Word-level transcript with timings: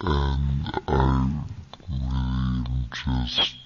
and 0.00 0.80
I 0.86 1.26
really 1.88 2.64
am 2.68 2.88
just 2.92 3.56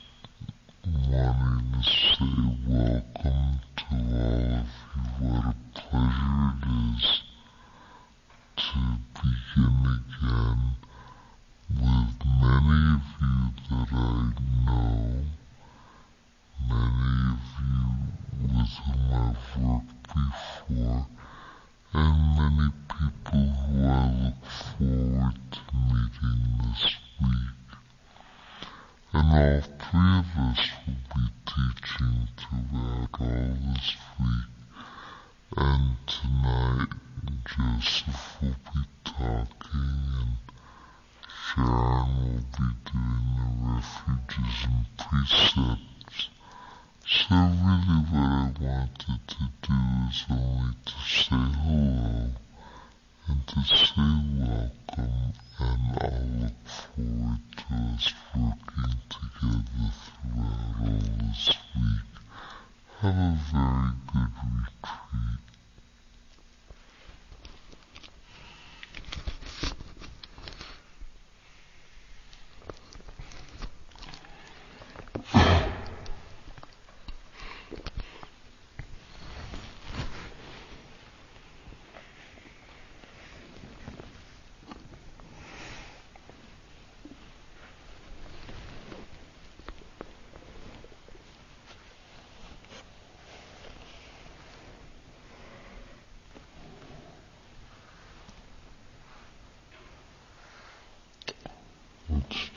wanting 0.87 1.73
to 1.75 1.83
say 1.83 2.25
welcome 2.67 3.42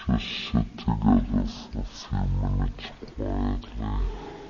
just 0.08 0.26
sit 0.52 0.78
together 0.78 1.46
for 1.72 1.80
a 1.80 1.86
few 1.86 2.20
minutes 2.42 2.92
quietly. 3.16 4.45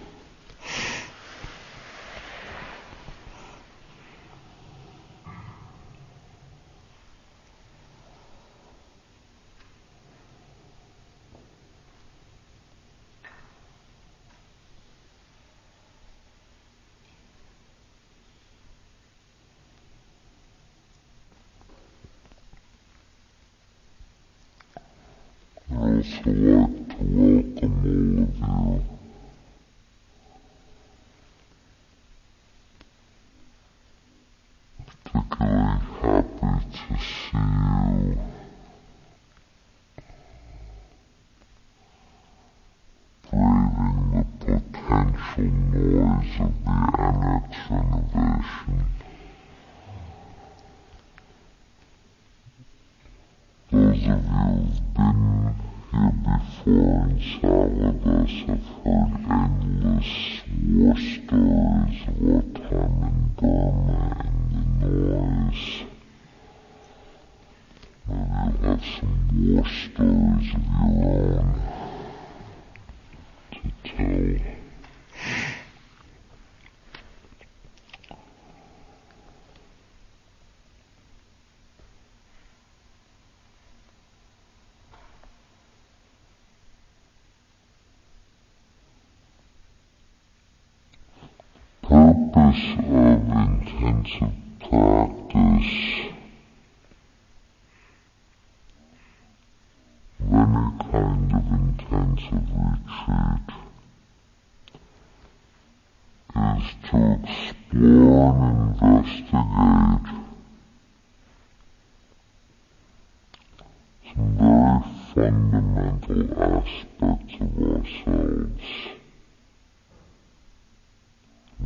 fundamental 115.25 116.21
aspects 116.39 117.33
of 117.41 117.51
ourselves. 117.63 118.65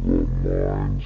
The 0.06 0.26
mind's 0.46 1.06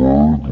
word 0.00 0.49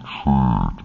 this 0.00 0.82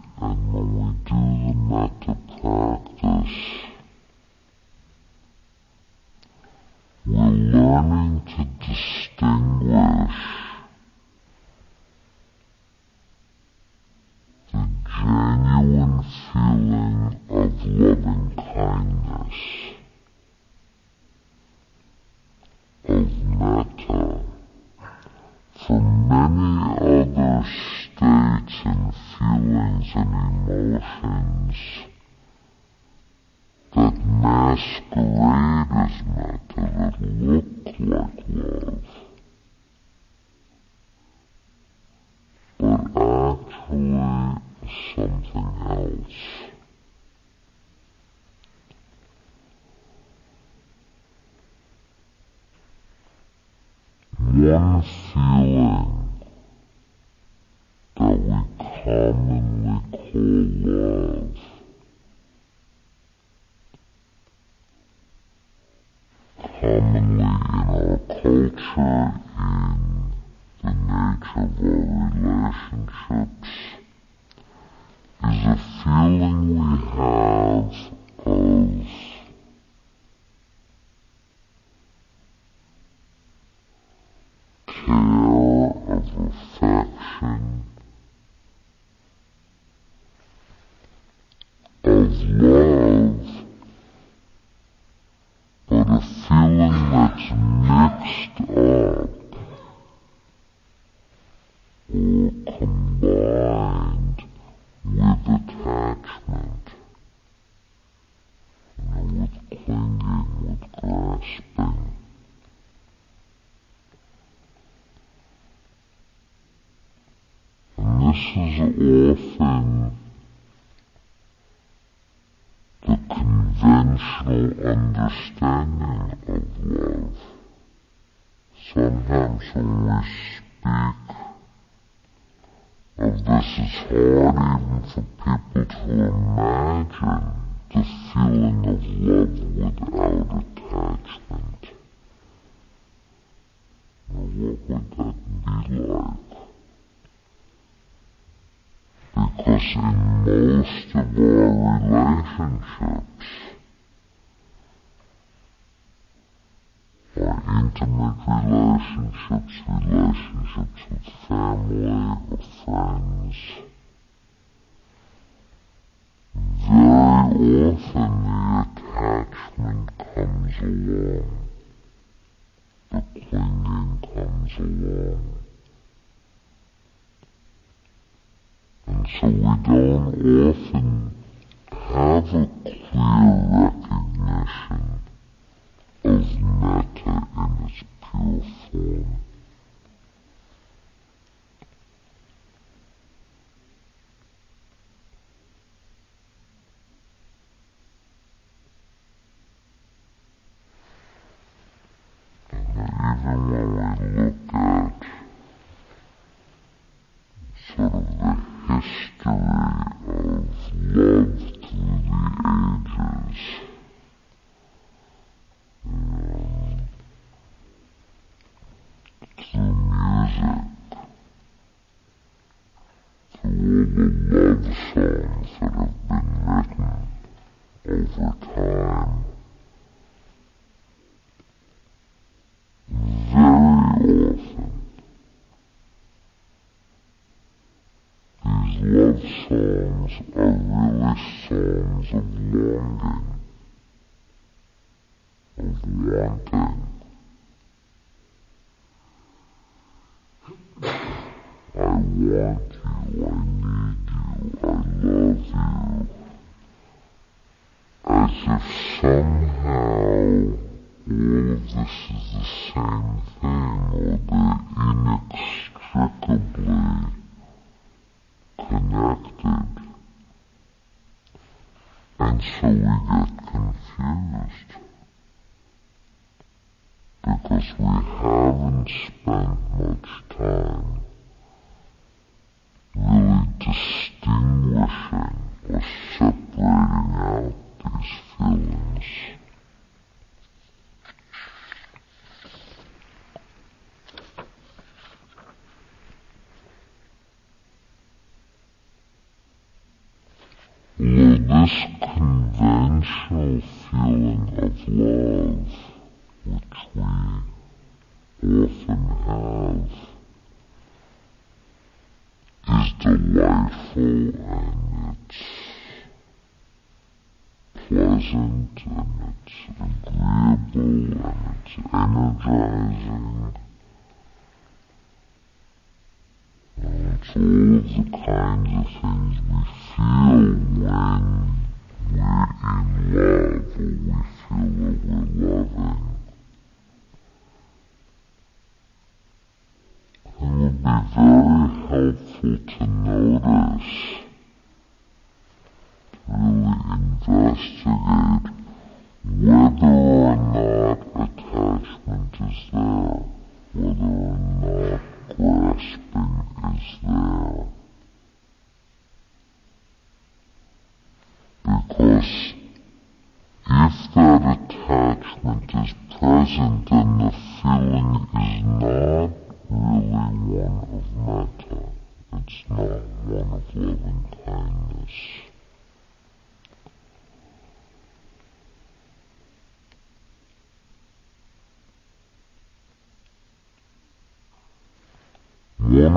conventional 124.97 125.36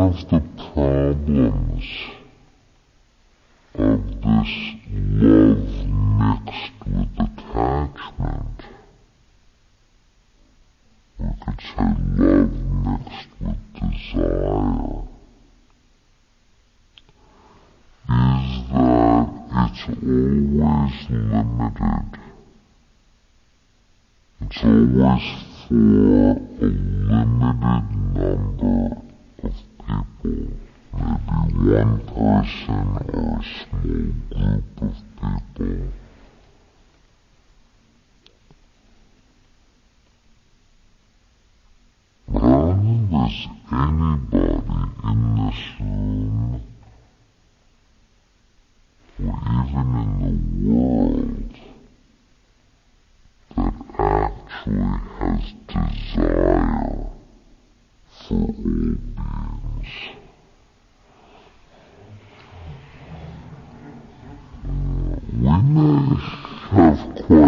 One 0.00 0.14
of 0.14 0.30
the 0.30 0.40
problems 0.72 1.84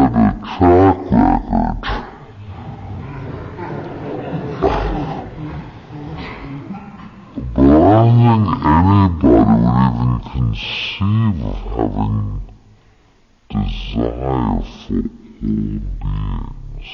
a 0.04 0.34
track 0.42 0.98
record. 1.12 2.02
Think 7.54 8.48
anybody 8.64 9.28
would 9.28 9.78
even 9.86 10.12
conceive 10.32 11.38
of 11.44 11.58
having 11.72 12.42
desire 13.48 14.62
for 14.86 14.98
all 14.98 15.10
beings. 15.40 16.90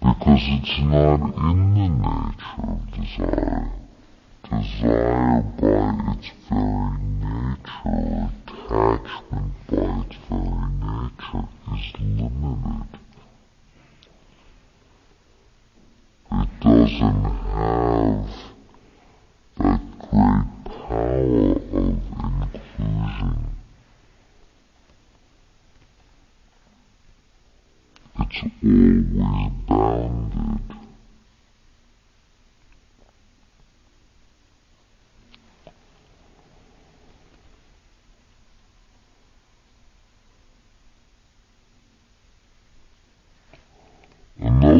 Because 0.00 0.44
it's 0.44 0.76
not 0.80 1.20
in 1.38 1.58
the 1.74 1.88
nature 1.88 2.68
of 2.68 2.78
desire. 2.92 3.66
Desire 4.42 5.40
by 5.60 6.12
its 6.12 6.28
very 6.48 6.98
nature, 7.20 8.28
attachment 8.64 9.52
by 9.68 9.76
its 9.76 10.16
very 10.28 10.68
nature 10.80 11.48
is 11.74 11.86
limited. 12.00 12.98
It 16.32 16.48
doesn't 16.60 17.24
have 17.52 18.30
that 19.58 19.82
great 19.98 20.48
power 20.64 21.52
of 21.52 21.96
inclusion. 22.24 23.38
It's 28.18 28.38
always 28.62 29.50
bounded. 29.68 30.63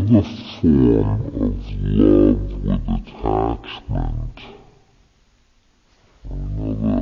Another 0.06 0.28
form 0.60 1.22
of 1.40 1.56
love 1.80 2.42
with 2.62 2.84
attachment, 2.88 4.36
another 6.28 7.00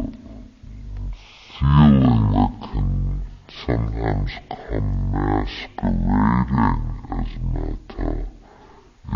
feeling 1.59 2.25
that 2.31 2.55
can 2.63 3.23
sometimes 3.67 4.33
come 4.49 4.91
masquerading 5.11 6.83
as 7.11 7.33
metta, 7.53 8.09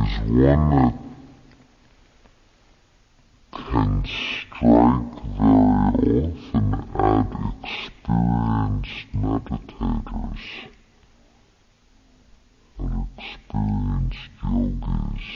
is 0.03 0.15
one 0.31 0.65
that 0.71 0.97
can 3.53 3.93
strike 4.05 5.15
very 5.39 6.17
often 6.27 6.69
at 6.99 7.31
experienced 7.63 9.07
meditators 9.15 10.45
and 12.79 13.07
experienced 13.19 14.31
yogis. 14.43 15.27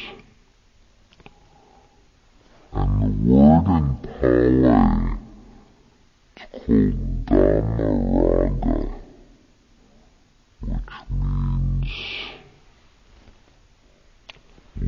And 2.72 3.03
the 3.03 3.33
word 3.33 3.66
in 3.66 3.87
Pali, 4.05 5.18
it's 6.37 6.64
called 6.66 7.26
Dhamma 7.26 9.00
which 10.61 10.94
means 11.11 11.90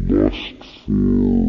lustful 0.08 1.41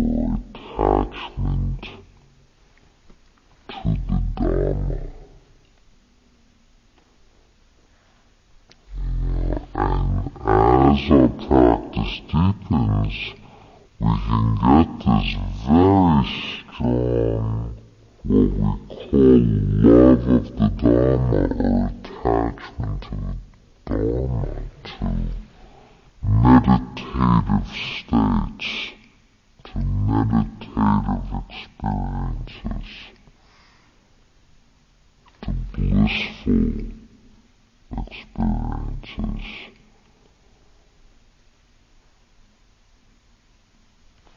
can 14.26 14.56
get 14.56 14.90
this 15.06 15.30
very 15.68 16.24
strong, 16.74 17.76
what 18.24 18.40
we 18.40 18.40
call 19.12 19.40
love 19.84 20.28
of 20.28 20.46
the 20.56 20.68
Dharma 20.70 21.42
or 21.60 21.92
attachment 21.92 23.02
to 23.02 23.10
the 23.16 23.36
Dharma, 23.86 24.48
to 24.84 25.06
meditative 26.24 27.68
states, 28.00 28.72
to 29.66 29.78
meditative 29.80 31.30
experiences, 31.50 32.90
to 35.42 35.50
blissful 35.74 36.68
experiences. 37.98 39.73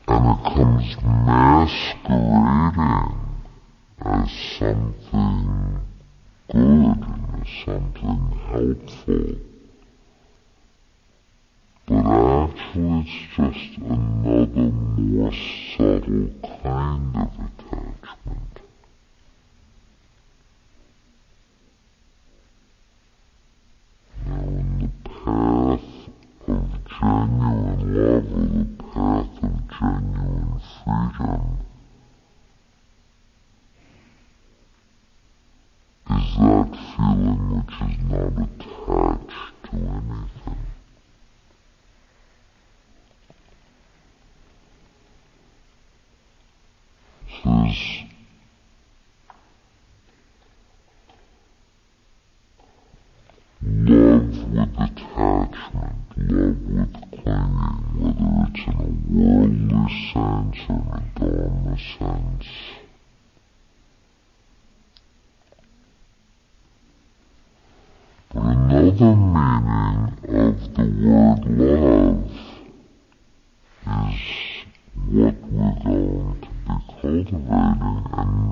And 0.09 0.27
it 0.27 0.45
comes 0.55 0.97
masquerading 1.03 2.16
as 4.05 4.31
something 4.59 5.81
good 6.49 6.61
and 6.61 7.05
as 7.42 7.49
something 7.64 8.23
helpful. 8.51 9.35
But 11.87 12.05
actually 12.07 13.01
it's 13.01 13.16
just 13.37 13.79
another 13.79 14.71
more 14.71 15.33
subtle 15.77 16.31
kind 16.62 17.16
of 17.16 17.33
attachment. 17.47 18.55
Now 24.27 24.42
in 24.42 24.69
the 24.81 24.90
path 25.09 25.88
of 26.49 26.64
genuine 26.88 27.83
love 27.95 28.29
or 28.33 28.47
the 28.57 28.66
path 28.83 29.36
genuine 29.79 30.61
freedom 30.85 31.59
is 36.09 36.37
that 36.37 36.73
feeling 36.97 37.43
which 37.53 37.77
is 37.83 37.97
not 38.09 38.33
attached 38.39 39.55
to 39.65 39.77
anything. 39.77 40.62
There's 47.47 48.07
love 53.62 54.29
with 54.53 54.73
attachment, 54.79 56.07
love 56.17 56.61
with 56.69 57.06
clinging, 57.27 57.83
whether 57.99 58.31
it's 58.49 58.62
in 58.67 58.75
a 58.77 58.91
worldly 59.11 59.87
sense 60.12 60.61
or 60.69 60.83
a 60.95 61.03
Dharma 61.19 61.75
sense. 61.99 62.49
But 68.33 68.43
another 68.43 69.15
meaning 69.17 70.01
of 70.29 70.57
the 70.75 70.87
word 71.03 71.43
love 71.59 72.31
is 73.87 74.21
what 75.09 75.37
we're 75.51 75.73
going 75.73 76.41
to 76.41 76.47
be 76.47 76.49
cultivating, 77.01 77.47
and 78.12 78.46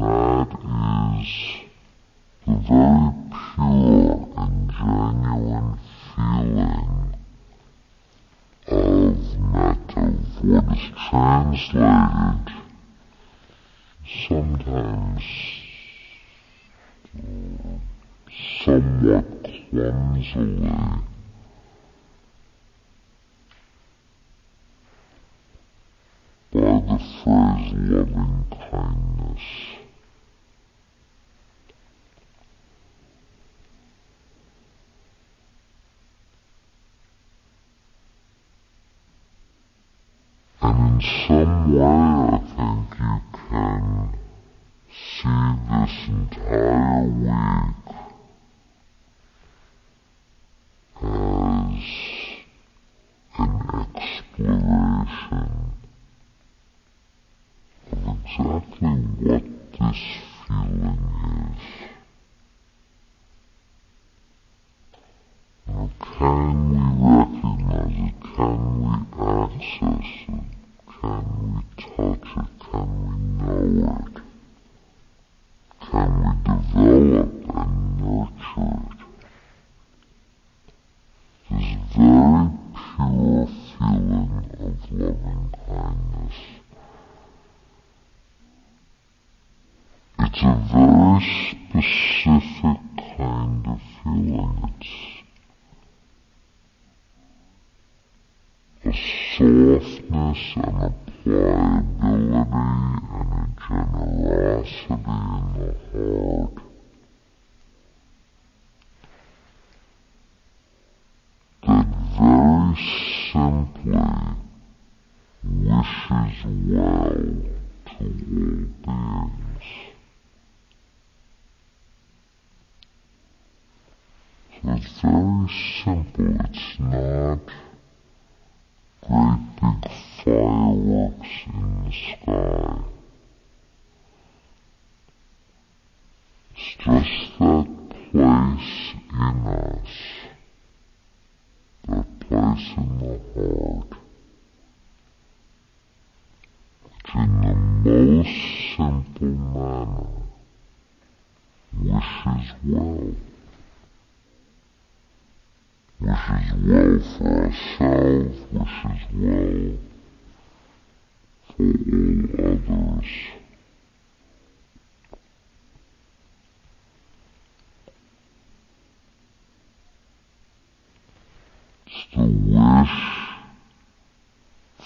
somewhat 19.05 19.25
clumsily 19.71 21.14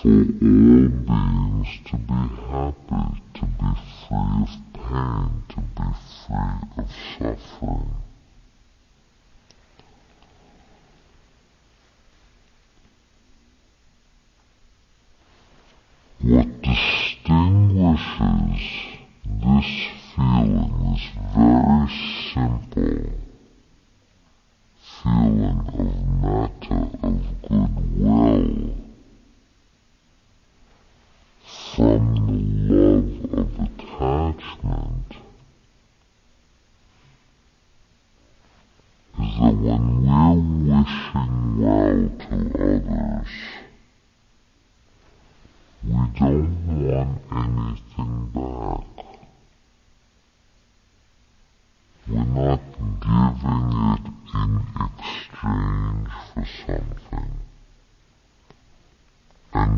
for 0.09 0.14
all 0.14 0.88
beings 1.07 1.68
to 1.85 1.97
be 1.99 2.17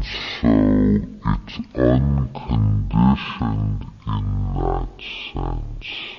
and 0.01 0.09
so 0.41 0.49
it's 1.27 1.61
unconditioned 1.75 3.85
in 4.07 4.25
that 4.55 4.89
sense. 5.35 6.10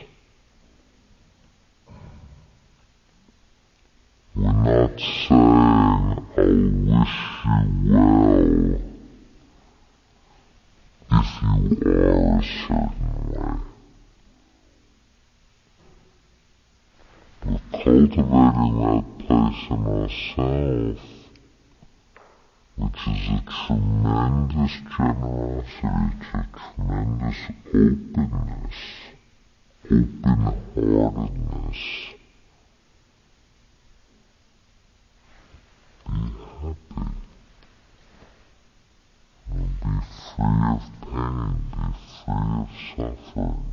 suffering, 42.96 43.66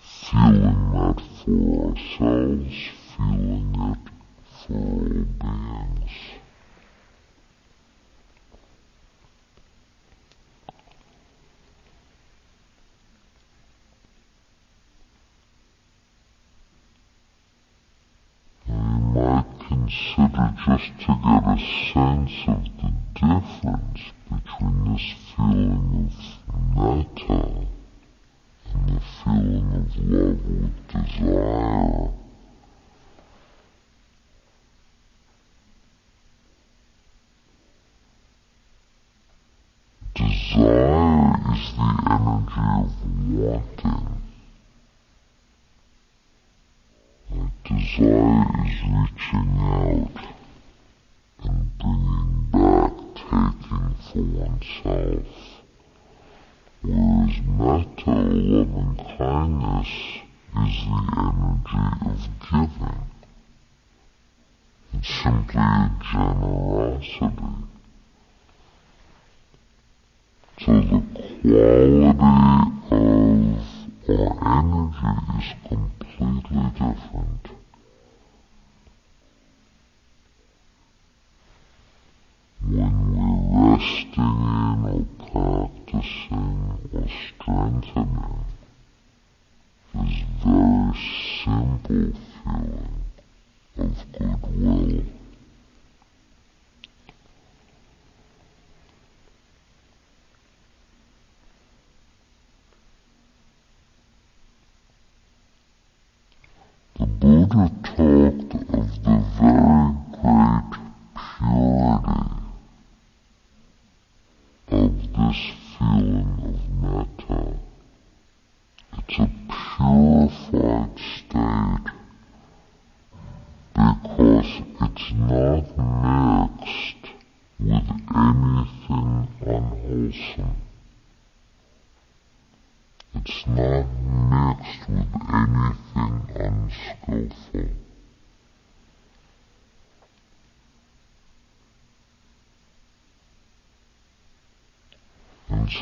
feeling 0.00 0.90
that 0.92 1.20
for 1.44 1.90
ourselves, 1.90 2.76
feeling 3.16 3.74
it 3.78 4.10
for 4.66 4.74
all 4.74 5.24
beings. 5.40 6.14
Might 19.12 19.44
consider 19.68 20.54
just 20.64 20.90
to 21.00 21.12
get 21.22 21.41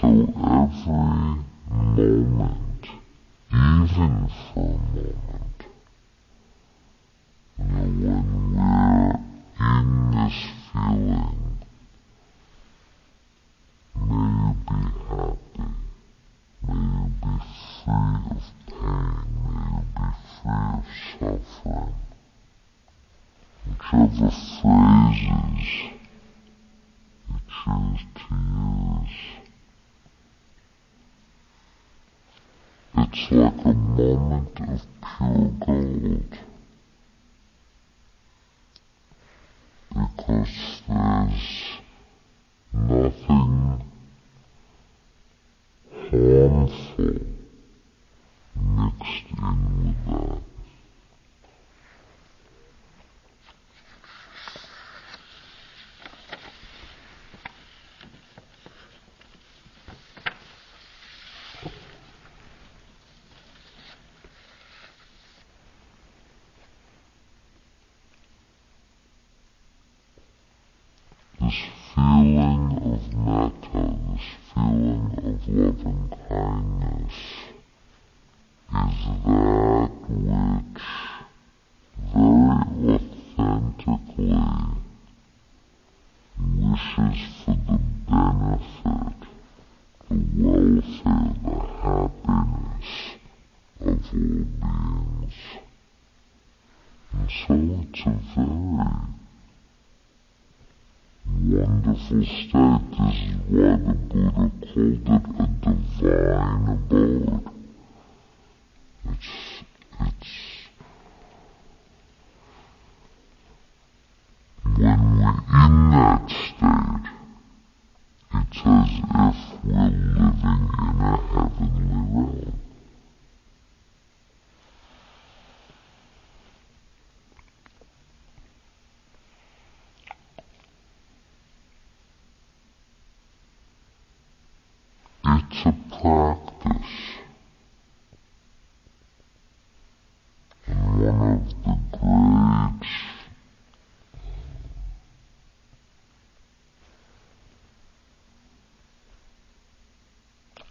So 0.01 0.07
every 0.09 1.30
pure 35.01 35.53
gold. 35.67 36.39
Because 39.89 40.83
there's 40.89 41.81
nothing 42.73 43.83
harmful 46.11 47.31
mixed 48.57 49.25
in 49.39 49.87
with 49.87 50.07
that. 50.07 50.50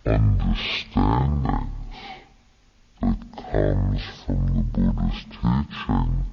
understanding 0.10 1.72
that 3.02 3.19
comes 3.52 4.02
from 4.26 4.48
the 4.56 4.63
Buddha's 4.74 5.24
teaching 5.30 6.26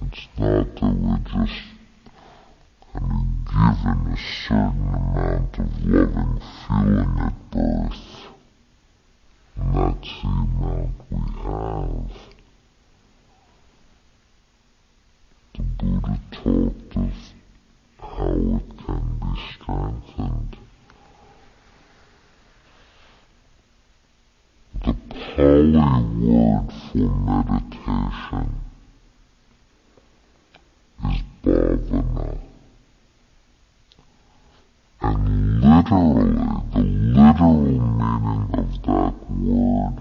It's 0.00 0.26
not 0.38 0.74
that 0.76 0.94
we're 0.94 1.46
just 1.46 1.71
been 2.94 3.44
given 3.46 4.12
a 4.12 4.16
certain 4.46 4.88
amount 4.94 5.58
of 5.58 5.86
loving 5.86 6.40
feeling 6.66 7.16
at 7.18 7.50
birth. 7.50 8.26
And 9.56 9.74
that's 9.74 10.22
the 10.22 10.28
amount 10.28 10.94
we 11.10 11.18
have. 11.42 12.12
The 15.54 15.62
Buddha 15.62 16.20
taught 16.32 16.96
us 16.96 17.20
how 17.98 18.34
it 18.56 18.68
can 18.84 19.06
be 19.20 19.32
strengthened. 19.54 20.56
The 24.84 24.94
Pali 25.10 26.02
word 26.18 26.72
for 26.90 27.08
meditation 27.26 28.48
is 31.04 31.22
bhavana 31.44 32.51
literally, 35.02 36.32
the 36.74 36.80
literal 36.80 37.62
meaning 37.62 38.50
of 38.54 38.82
that 38.82 39.14
word 39.30 39.98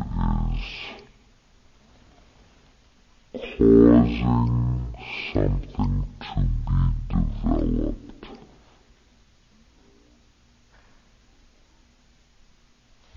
is 3.33 3.41
causing 3.57 4.93
something 5.33 6.05
to 6.19 6.39
be 6.67 6.79
developed. 7.09 8.25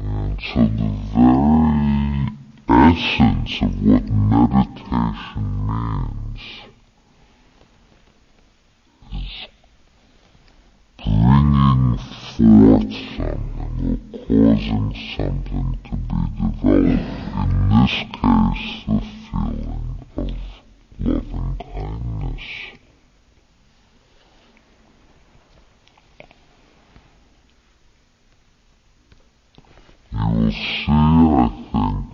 And 0.00 0.40
so 0.40 0.60
the 0.60 0.88
very 1.14 2.28
essence 2.68 3.62
of 3.62 3.72
what 3.86 4.04
meditation 4.08 5.44
means 5.66 6.73
bringing 11.04 11.98
forth 11.98 12.92
something 13.16 13.74
or 13.82 13.98
causing 14.26 14.88
something 15.16 15.78
to 15.84 15.94
be 15.96 16.20
developed. 16.40 17.04
In 17.36 17.50
this 17.68 17.96
case, 18.12 18.68
the 18.86 18.98
feeling 19.30 19.96
of 20.16 20.30
loving 21.00 21.52
kindness. 21.58 22.46
You 30.12 30.24
will 30.32 30.50
see, 30.50 30.86
I 30.88 31.50
think, 31.72 32.08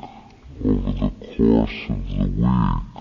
over 0.65 0.93
the 0.93 1.11
course 1.37 1.81
of 1.91 2.01
the 2.09 2.25
week, 2.27 2.97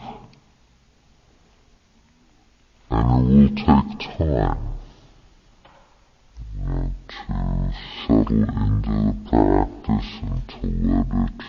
and 2.91 3.05
it 3.09 3.33
will 3.33 3.49
take 3.55 4.17
time 4.17 4.68
settle 8.07 8.43
into 8.43 8.91
the 8.91 9.15
practice 9.29 10.11
and 10.21 10.47
to 10.47 10.59
let 10.87 11.07
it 11.25 11.39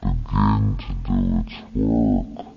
begin 0.00 0.76
to 0.78 0.92
do 1.06 1.16
its 1.40 1.56
work. 1.74 2.47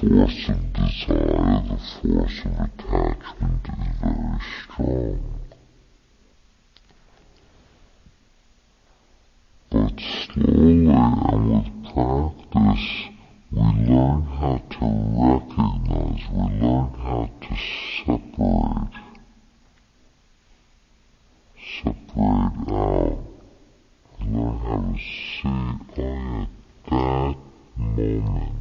Force 0.00 0.48
of 0.48 0.72
desire, 0.72 1.62
the 1.68 1.76
force 2.00 2.40
of 2.46 2.52
attachment 2.52 3.66
is 3.68 3.88
very 4.00 4.40
strong. 4.62 5.20
But 9.68 10.00
slowly 10.00 10.88
and 10.88 11.50
with 11.50 11.70
practice, 11.92 12.88
we 13.52 13.60
learn 13.60 14.22
how 14.22 14.56
to 14.70 14.86
recognize, 15.20 16.24
we 16.32 16.44
learn 16.60 16.88
how 16.94 17.22
to 17.42 17.52
separate, 17.98 18.96
separate 21.82 22.56
out, 22.72 23.18
learn 24.22 24.56
how 24.64 24.80
to 24.80 24.98
see, 24.98 25.44
oh 25.44 25.76
yeah, 25.96 26.46
that 26.88 27.36
moment, 27.76 28.59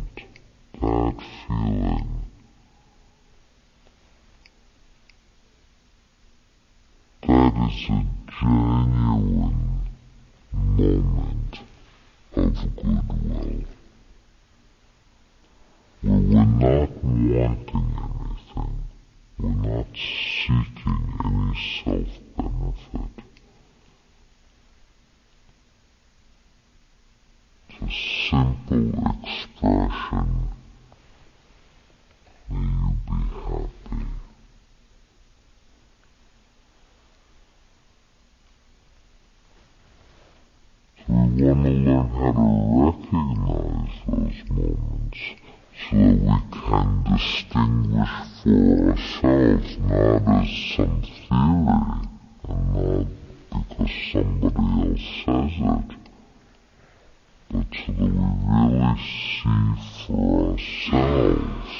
Can 46.69 47.01
distinguish 47.01 48.09
for 48.43 48.91
ourselves 48.91 49.77
not 49.79 50.21
as 50.27 50.49
some 50.75 51.01
theory 51.01 51.65
and 52.47 52.73
not 52.75 53.07
because 53.49 53.91
somebody 54.13 54.63
else 54.85 55.07
says 55.25 55.55
it, 55.65 55.89
but 57.49 57.69
so 57.73 57.91
that 57.91 58.01
we 58.01 58.09
really 58.45 58.99
see 59.01 59.59
for 60.05 60.51
ourselves 60.51 61.73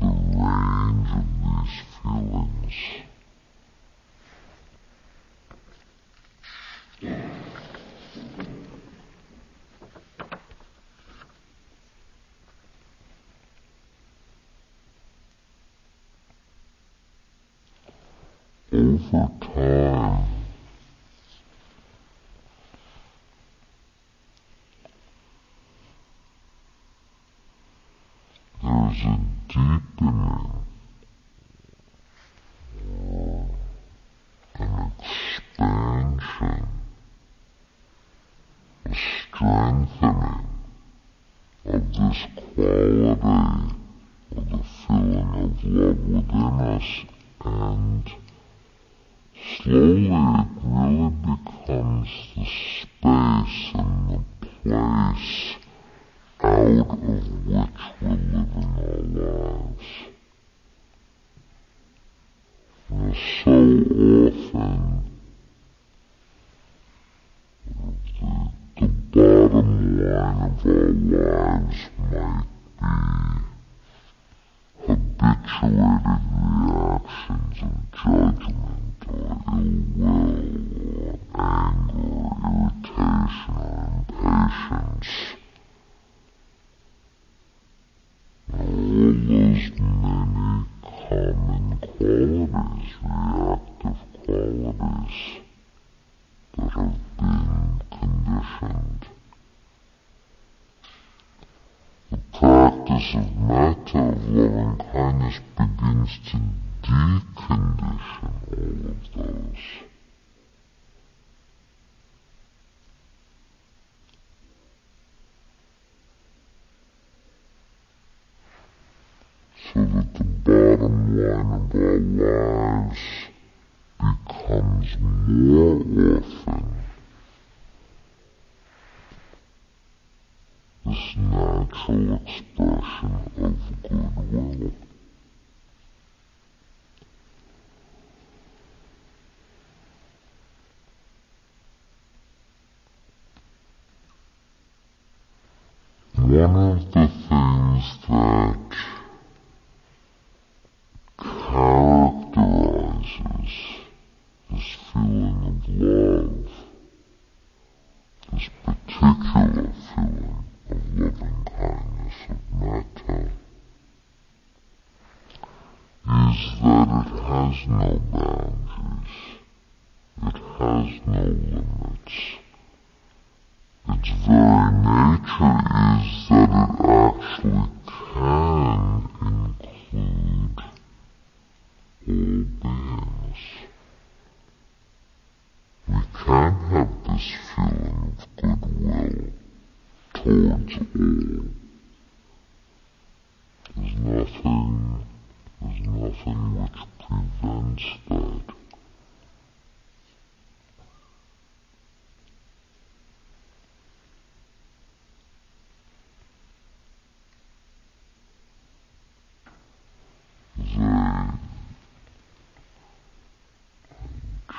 the 0.00 0.12
range 0.36 1.10
of 1.16 1.26
these 1.40 1.76
feelings. 2.02 3.11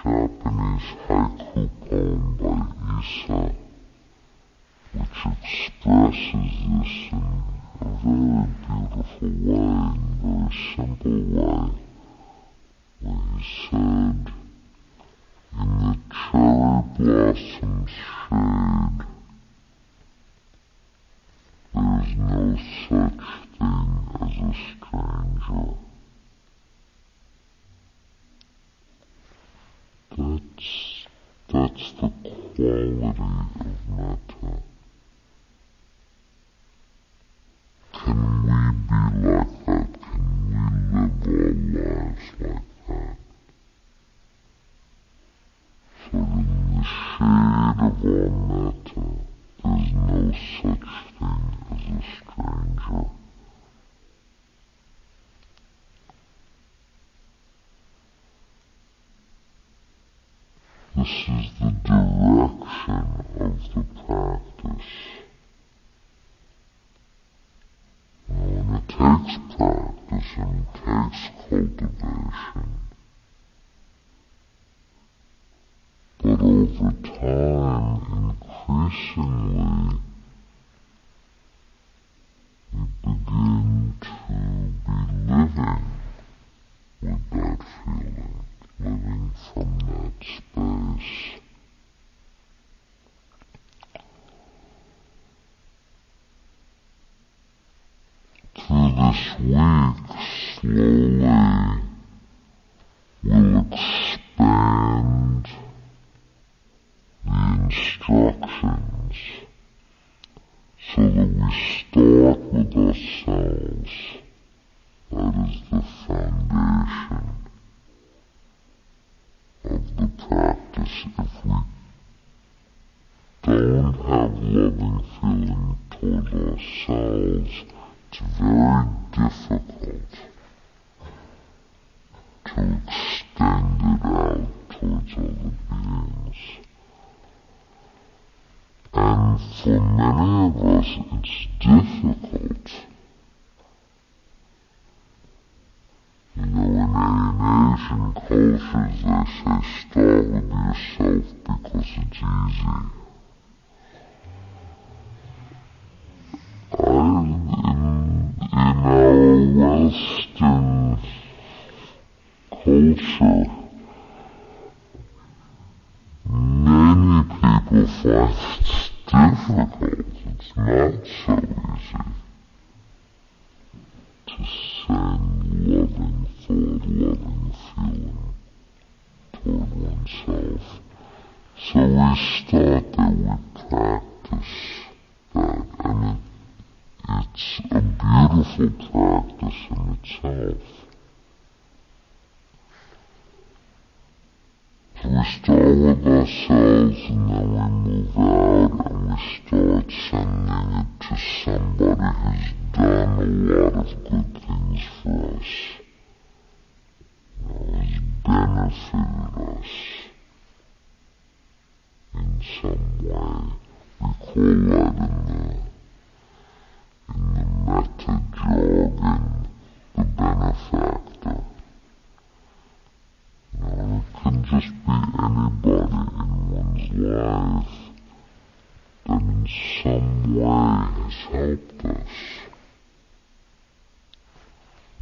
Japanese 0.04 0.91
haiku 1.08 1.62
poem 1.88 2.24
by 2.36 2.60
Issa, 2.99 3.56
which 4.91 5.20
expresses 5.32 6.54
this 6.68 6.95
in 7.14 7.24
a 7.80 7.88
very 8.04 8.45
beautiful 8.66 9.32
way, 9.47 9.64
in 9.88 10.04
a 10.04 10.16
very 10.20 10.51
simple 10.76 11.20
way, 11.36 11.72
where 12.99 13.24
he 13.38 13.43
said, 13.70 14.24
in 15.62 15.70
the 15.80 15.93
cherry 16.12 16.80
blossom's 16.99 17.95
shade, 18.12 18.99
there's 21.74 22.12
no 22.18 22.41
such 22.89 23.26
thing 23.58 23.89
as 24.20 24.36
a 24.36 24.54
stranger. 24.68 25.93
That's, 30.64 31.07
that's 31.49 31.91
the 31.93 32.09
quality 32.09 33.03
of 33.03 33.20
metta. 33.89 34.64
Can 37.93 38.43
we 38.45 38.53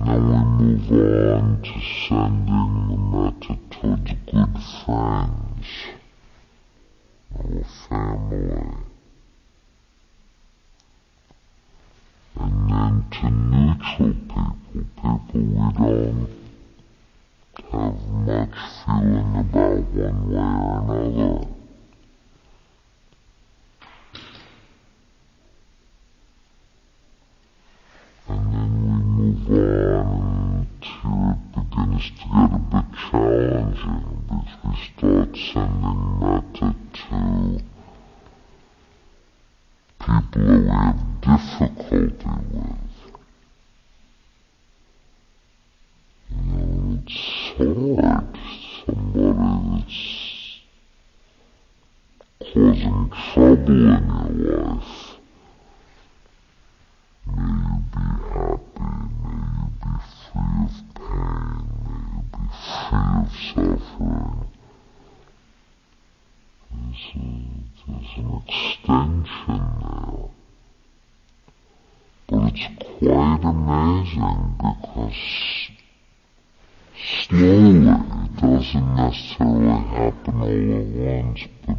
Now 0.04 0.18
we 0.18 0.20
move 0.20 0.92
on 0.92 1.62
to 1.62 1.76
sending 2.08 2.76
the 2.90 2.98
metta 2.98 3.54
towards 3.70 4.12
good 4.26 4.56
friends, 4.84 5.68
our 7.38 7.64
family, 7.88 8.66
and 12.40 12.56
then 12.72 12.96
to 13.12 13.30
neutral 13.30 14.14
people, 14.14 14.56
people 14.74 15.22
we 15.34 15.42
don't 15.42 16.30
have 17.72 18.00
much 18.10 18.58
feeling 18.84 19.32
about 19.38 19.86
one 19.94 20.20
way 20.32 20.38
or 20.40 21.02
another. 21.02 21.61
if 34.32 34.52
we 34.64 34.76
start 34.98 35.36
sending 35.36 36.20
metta 36.20 36.76
to 36.94 37.62
people 40.00 40.42
who 40.42 40.68
have 40.70 41.22
difficulty 41.22 41.81
change. 81.36 81.71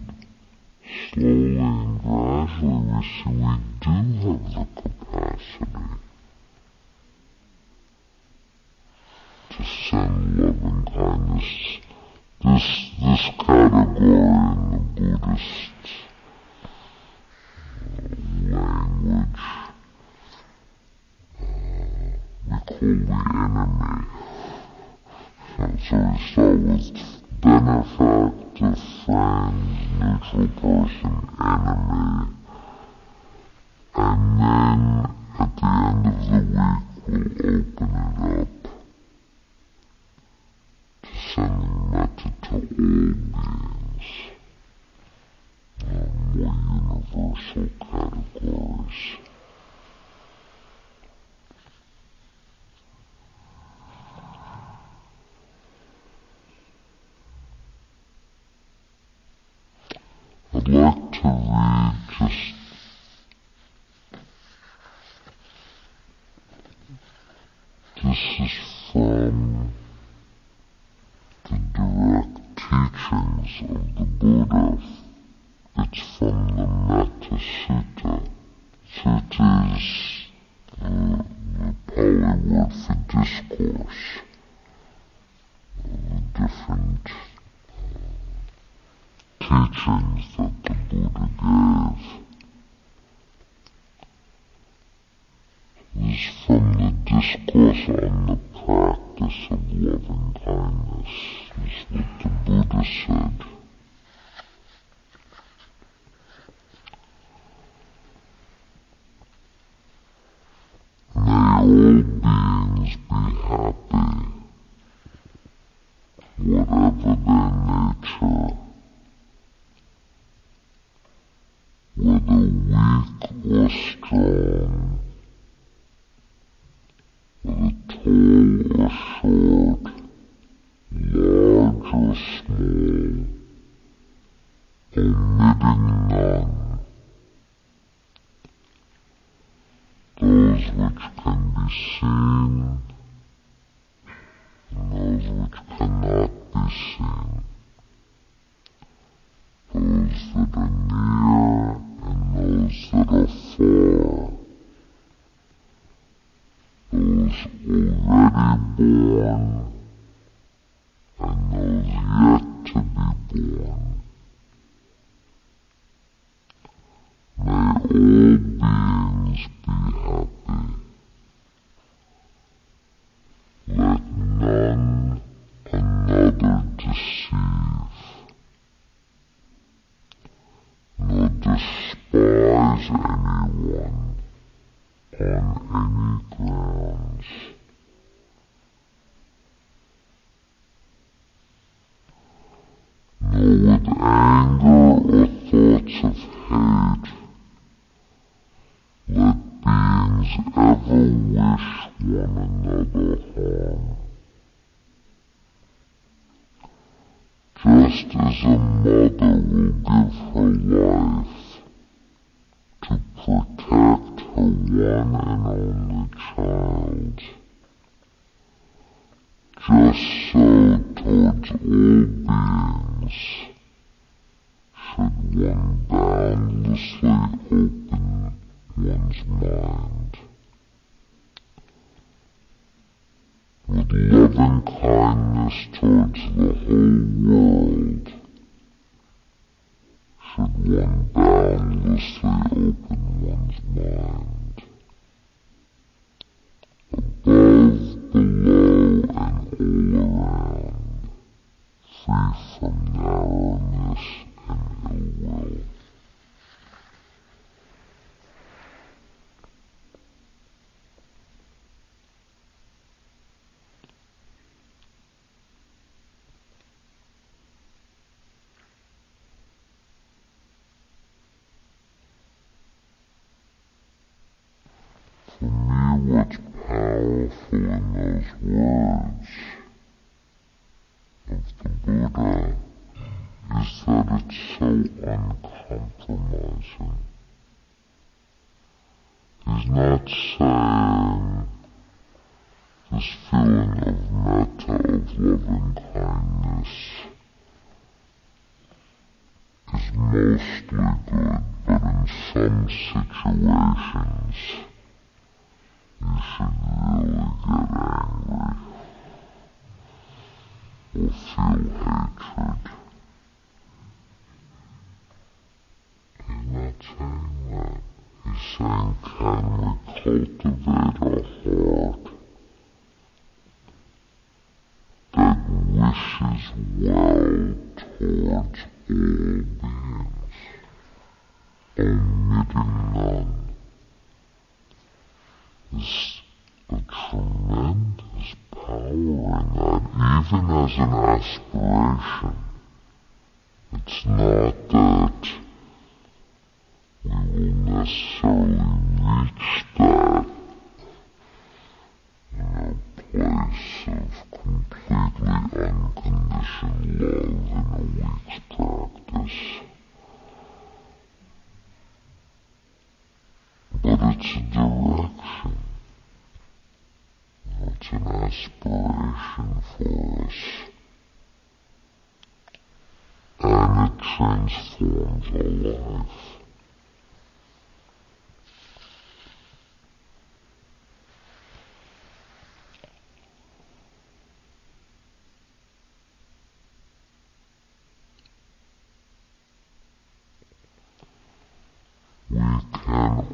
eternal 375.22 375.98
life. 375.98 376.42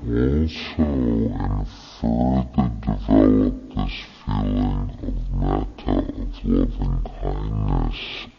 We 0.09 0.49
can 0.77 1.33
also 1.41 2.49
and 2.57 2.57
further 2.57 2.71
develop 2.81 3.57
this 3.75 3.97
feeling 4.25 4.91
of 5.03 5.17
metta 5.35 5.97
of 6.23 6.45
loving 6.45 7.03
kindness 7.21 8.38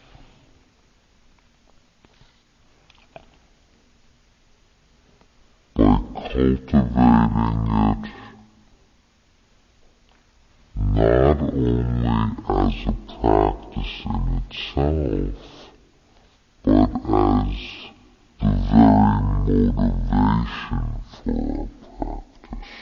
cultivating 6.39 7.67
it 7.67 8.05
not 10.77 11.39
only 11.41 11.83
as 12.47 12.77
a 12.87 12.95
practice 13.19 13.95
in 14.05 14.21
itself, 14.47 15.39
but 16.63 16.91
as 17.09 17.59
the 18.39 18.51
very 18.71 19.67
motivation 19.73 20.87
for 21.11 21.69
practice. 21.99 22.73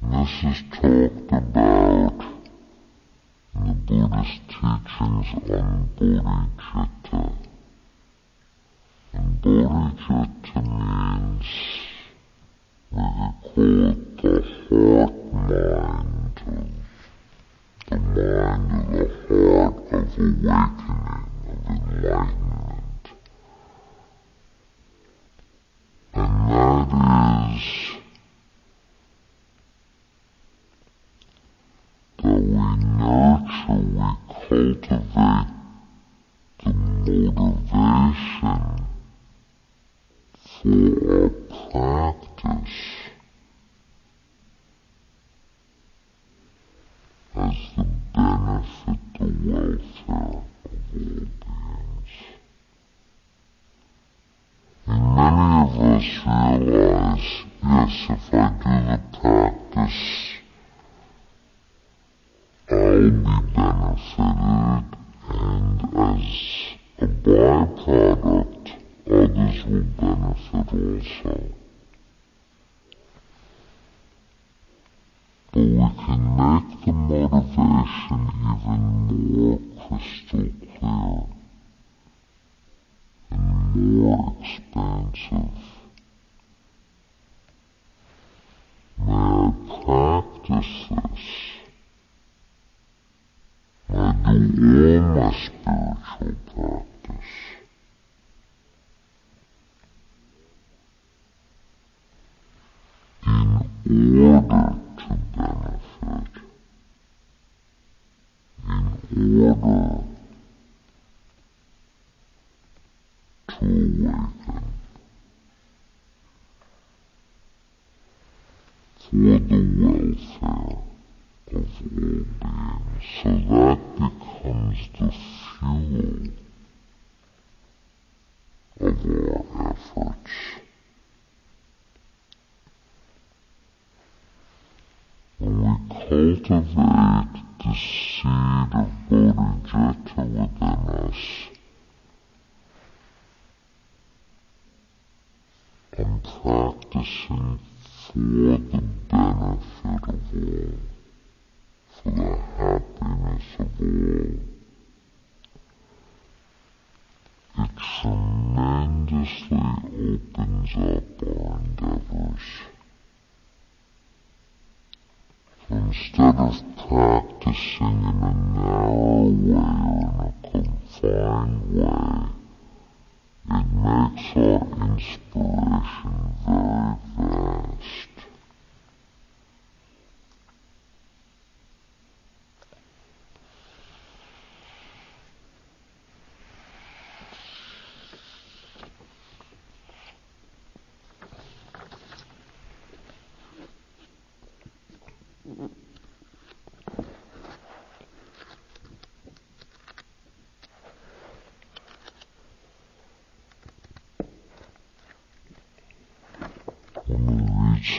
This 0.00 0.32
is 0.44 0.60
talked 0.70 1.32
about 1.32 2.18
in 3.56 3.62
the 3.66 3.74
Buddhist 3.74 4.38
teachings 4.48 5.28
on 5.50 5.88
bodhicitta. 5.96 7.47
Bodhicitta 9.40 10.62
means 10.66 11.46
we 12.92 13.02
call 13.52 13.88
it 13.88 14.58
the 15.48 15.78
heart 15.80 16.38
mind, 16.46 16.82
the 17.88 17.96
mind 17.96 18.94
is 18.94 19.12
the 19.28 19.40
heart 19.58 19.76
of 19.92 20.18
awakening, 20.18 21.30
of 21.48 21.60
enlightenment. 21.70 23.04
And 26.14 26.50
that 26.50 27.54
is 27.54 27.87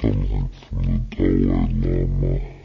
something 0.02 0.50
from 0.70 0.84
the 0.84 1.16
Dalai 1.16 2.06
Lama. 2.06 2.59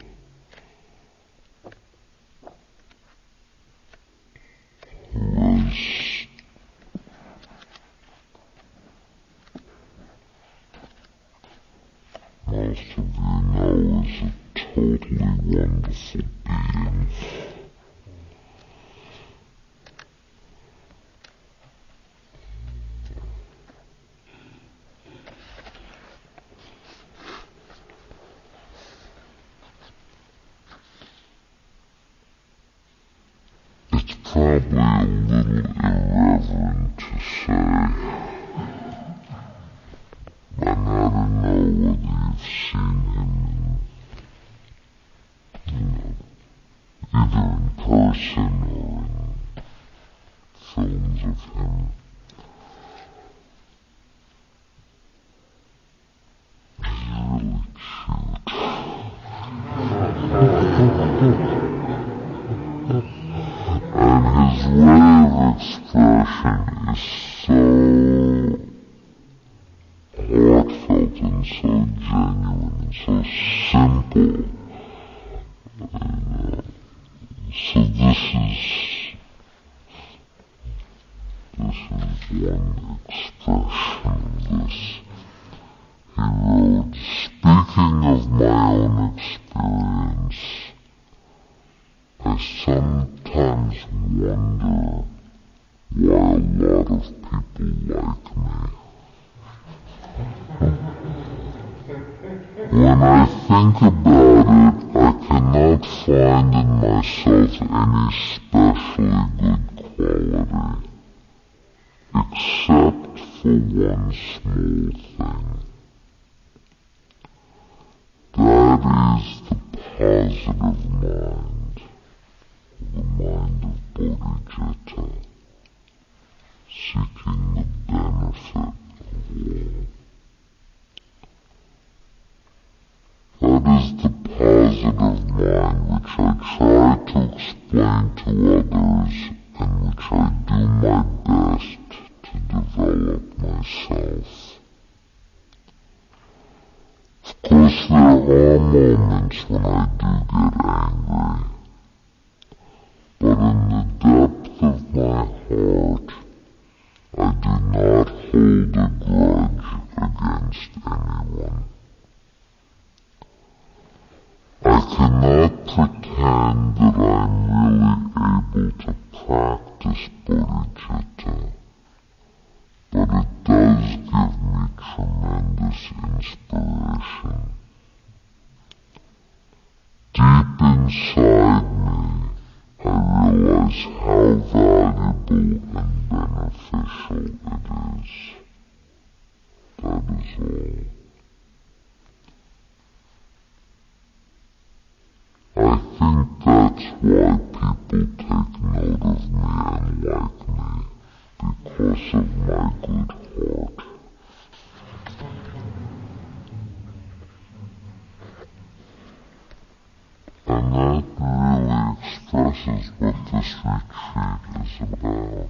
what 213.05 213.15
this 213.31 213.53
retreat 213.63 214.41
is 214.63 214.81
about. 214.81 215.49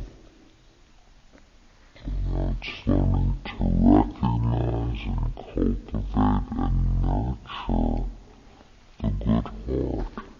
You 2.06 2.12
know, 2.28 2.56
it's 2.60 2.86
learning 2.86 3.40
to 3.46 3.56
recognize 3.96 5.04
and 5.06 5.34
cultivate 5.36 6.48
and 6.60 6.78
nurture 7.02 8.04
the 9.02 9.10
good 9.22 9.48
heart. 9.48 10.35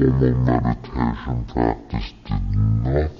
Formal 0.00 0.34
meditation 0.34 1.44
practice, 1.52 2.12
did 2.26 2.56
nothing 2.56 3.19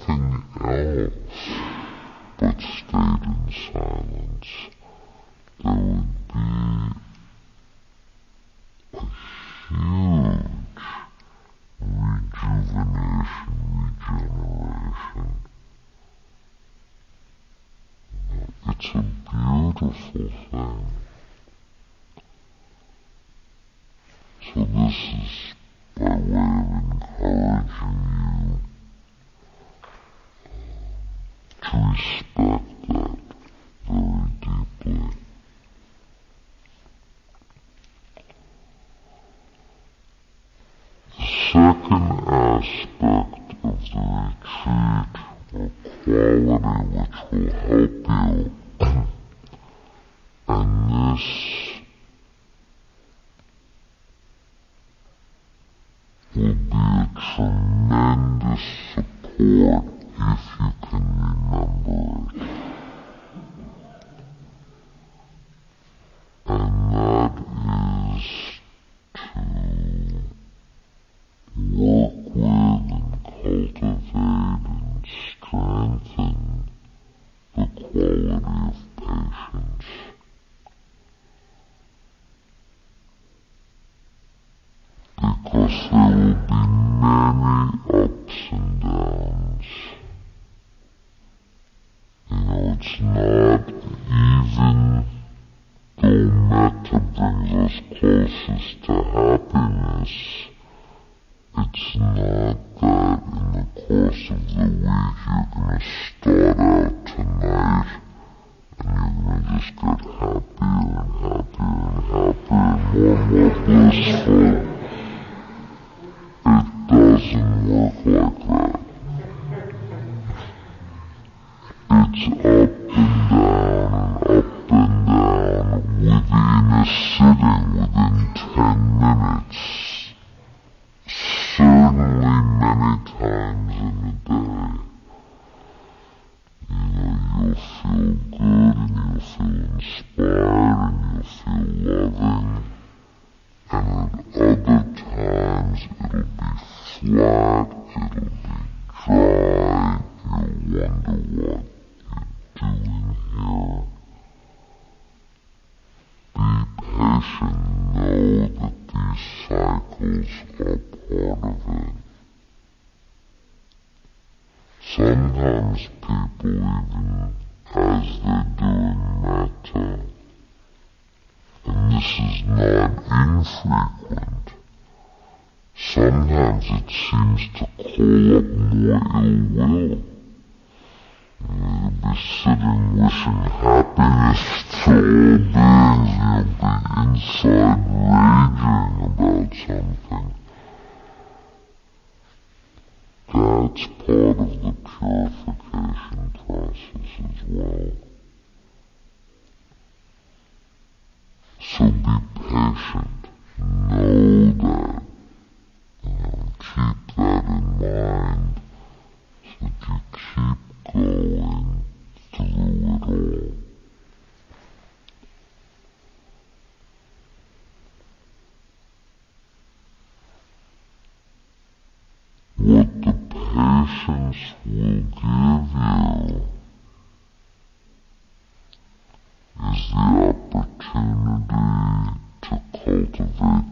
cultivate 232.83 233.70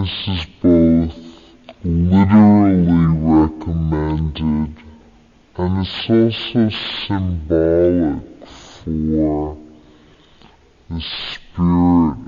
this 0.07 0.39
is 0.39 0.45
both 0.61 1.15
literally 1.83 3.07
recommended 3.19 4.73
and 5.57 5.85
it's 5.85 6.09
also 6.09 6.69
symbolic 7.07 8.47
for 8.47 9.57
the 10.89 11.01
spirit 11.01 12.26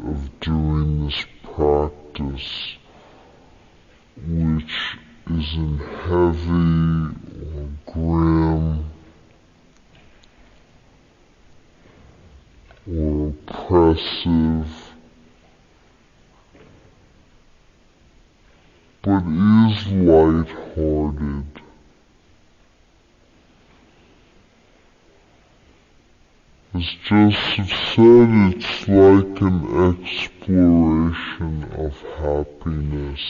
As 27.12 27.34
Joseph 27.34 27.74
said, 27.96 28.30
it's 28.54 28.88
like 28.88 29.42
an 29.42 29.60
exploration 29.90 31.56
of 31.76 31.94
happiness, 32.20 33.24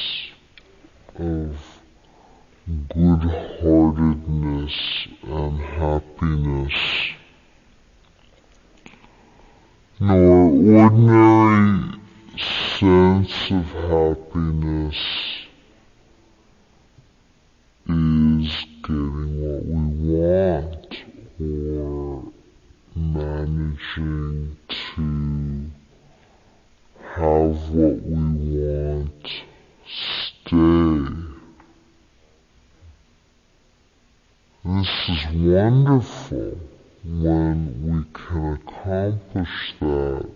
of 1.17 1.55
good-heartedness 2.93 4.75
and 5.23 5.59
happiness. 5.61 6.77
Nor 10.01 10.51
ordinary 10.83 11.99
sense 12.37 13.51
of 13.51 13.65
happiness 13.87 14.99
is 17.87 18.65
getting 18.83 19.31
what 19.39 19.63
we 19.65 19.81
want 20.11 20.91
or 21.39 22.33
managing 22.95 24.57
to 24.67 25.05
have 27.15 27.57
what 27.69 27.97
we 28.03 28.15
want 28.59 29.25
stay. 29.85 31.05
This 34.65 34.93
is 35.09 35.23
wonderful 35.33 36.53
when 37.05 37.57
we 37.85 37.97
can 38.13 38.43
accomplish 38.53 39.57
that. 39.79 40.27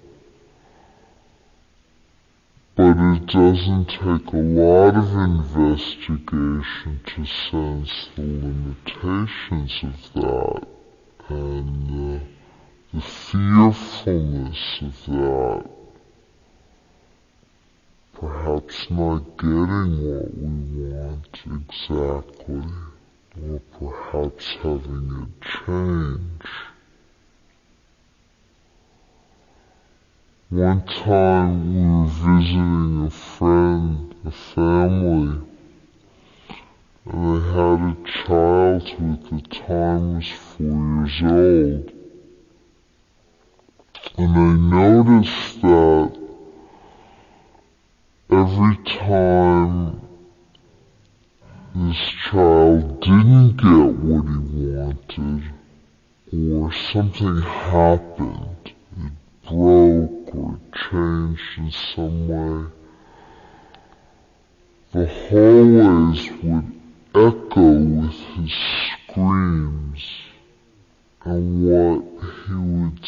But 2.76 2.98
it 2.98 3.26
doesn't 3.28 3.88
take 3.90 4.34
a 4.34 4.38
lot 4.38 4.96
of 4.96 5.10
investigation 5.14 6.92
to 7.06 7.26
sense 7.26 8.10
the 8.16 8.22
limitations 8.24 9.74
of 9.84 9.98
that 10.14 10.64
and 11.30 12.16
uh, 12.16 12.24
the 12.94 13.02
fearfulness 13.02 14.82
of 14.82 15.06
that, 15.08 15.66
perhaps 18.14 18.78
not 18.92 19.38
getting 19.38 19.94
what 20.06 20.30
we 20.38 20.50
want 20.92 21.36
exactly, 21.70 22.68
or 23.42 23.60
perhaps 23.80 24.46
having 24.62 25.10
it 25.24 25.34
change. 25.66 26.46
One 30.50 30.84
time 30.86 31.54
we 31.74 31.82
were 31.90 32.06
visiting 32.06 33.08
a 33.08 33.10
friend, 33.10 34.14
a 34.24 34.32
family, 34.32 35.42
and 37.08 37.26
they 37.26 37.42
had 37.54 37.82
a 37.90 37.94
child 38.28 38.84
who 38.90 39.06
at 39.14 39.24
the 39.32 39.42
time 39.50 40.04
was 40.18 40.30
four 40.30 41.08
years 41.08 41.20
old. 41.24 41.88
And 44.36 44.74
I 44.74 44.88
noticed 44.88 45.62
that 45.62 46.18
every 48.32 48.78
time 48.98 50.02
this 51.76 51.98
child 52.26 53.00
didn't 53.02 53.58
get 53.58 53.94
what 53.94 54.26
he 54.26 54.40
wanted, 54.74 55.44
or 56.34 56.74
something 56.74 57.42
happened, 57.42 58.74
it 58.98 59.12
broke 59.48 60.34
or 60.34 60.60
changed 60.90 61.42
in 61.58 61.72
some 61.96 62.28
way, 62.28 62.72
the 64.94 65.06
hallways 65.30 66.32
would 66.42 66.72
echo 67.14 67.72
with 67.72 68.20
his 68.36 68.52
screams, 69.12 70.04
and 71.24 71.68
what 71.68 72.04
he 72.48 72.54
would 72.56 73.00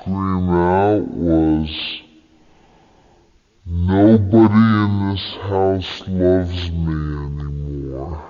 scream 0.00 0.50
out 0.50 1.06
was, 1.08 2.00
Nobody 3.66 4.54
in 4.54 5.10
this 5.10 5.34
house 5.42 6.02
loves 6.08 6.70
me 6.70 6.94
anymore. 7.26 8.22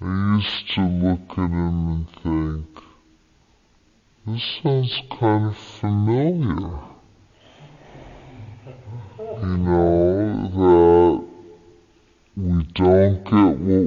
I 0.00 0.34
used 0.36 0.74
to 0.74 0.80
look 0.82 1.30
at 1.30 1.50
him 1.50 1.88
and 1.88 2.06
think, 2.22 2.84
this 4.26 4.42
sounds 4.62 5.02
kind 5.18 5.46
of 5.46 5.56
familiar. 5.56 6.78
You 9.40 9.56
know, 9.58 10.48
that 10.58 11.24
we 12.36 12.62
don't 12.74 13.24
get 13.24 13.32
what 13.32 13.58
we 13.58 13.84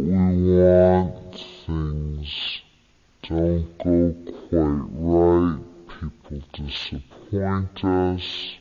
want, 0.57 1.35
things 1.65 2.61
don't 3.27 3.77
go 3.77 4.15
quite 4.49 4.85
right, 4.91 5.64
people 6.09 6.41
disappoint 6.53 7.83
us, 7.83 8.57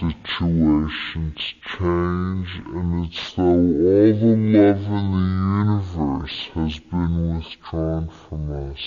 situations 0.00 1.40
change, 1.78 2.48
and 2.66 3.04
it's 3.06 3.32
though 3.34 3.42
all 3.42 4.12
the 4.12 4.36
love 4.36 4.82
in 4.82 5.06
the 5.12 5.26
universe 5.64 6.38
has 6.54 6.78
been 6.78 7.36
withdrawn 7.36 8.08
from 8.08 8.42
us, 8.70 8.84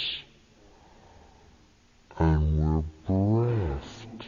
and 2.20 2.42
we're 2.60 2.84
bereft. 3.08 4.26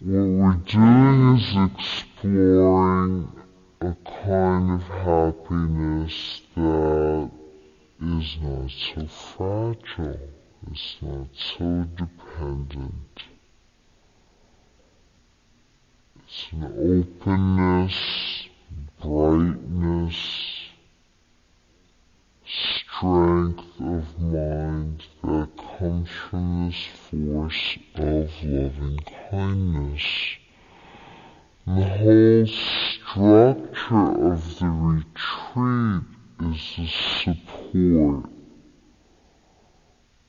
What 0.00 0.28
we're 0.28 0.52
doing 0.54 1.36
is 1.36 1.48
exploring 1.74 3.32
a 3.80 3.96
kind 4.24 4.72
of 4.72 4.82
happiness 4.82 6.42
that 6.54 7.30
is 8.02 8.36
not 8.42 8.70
so 8.70 9.06
fragile, 9.06 10.28
is 10.70 10.96
not 11.00 11.28
so 11.34 11.86
dependent. 11.96 13.22
It's 16.18 16.46
an 16.52 16.64
openness, 16.64 18.48
brightness, 19.00 20.16
strength 22.44 23.80
of 23.80 24.20
mind 24.20 25.02
that 25.22 25.48
comes 25.78 26.10
from 26.10 26.66
this 26.66 26.86
force 27.08 27.78
of 27.94 28.30
loving 28.42 28.98
kindness. 29.30 30.02
The 31.66 31.84
whole 31.84 32.46
structure 32.46 34.32
of 34.32 34.58
the 34.58 34.66
retreat 34.66 36.15
is 36.40 36.74
the 36.76 36.86
support 36.86 38.30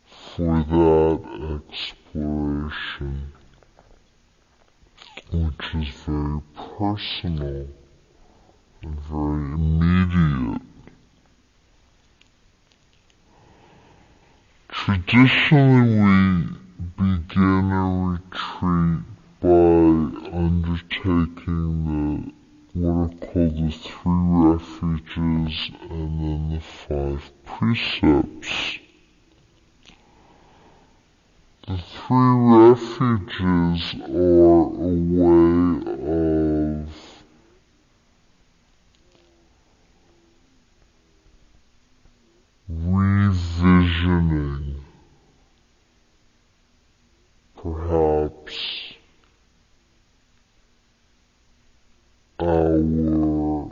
for 0.06 0.64
that 0.64 1.62
exploration, 1.70 3.34
which 5.32 5.76
is 5.76 5.94
very 6.06 6.42
personal 6.78 7.68
and 8.82 9.00
very 9.02 9.52
immediate. 9.54 10.62
Traditionally, 14.70 16.48
we 16.98 17.16
begin 17.18 17.72
a 17.72 17.84
retreat 18.14 19.04
by 19.42 19.88
undertaking 20.32 21.74
the 22.26 22.37
what 22.80 22.90
are 22.90 23.10
called 23.28 23.56
the 23.58 23.72
three 23.72 24.22
refuges 24.46 25.72
and 25.90 26.12
then 26.22 26.50
the 26.52 26.62
five 26.62 27.32
precepts. 27.44 28.80
The 31.68 31.78
three 31.78 32.36
refuges 32.38 33.82
are 34.02 34.68
a 34.84 34.94
way 35.12 35.34
of 36.06 36.90
revisioning 42.70 44.66
perhaps 47.56 48.77
our 52.48 53.70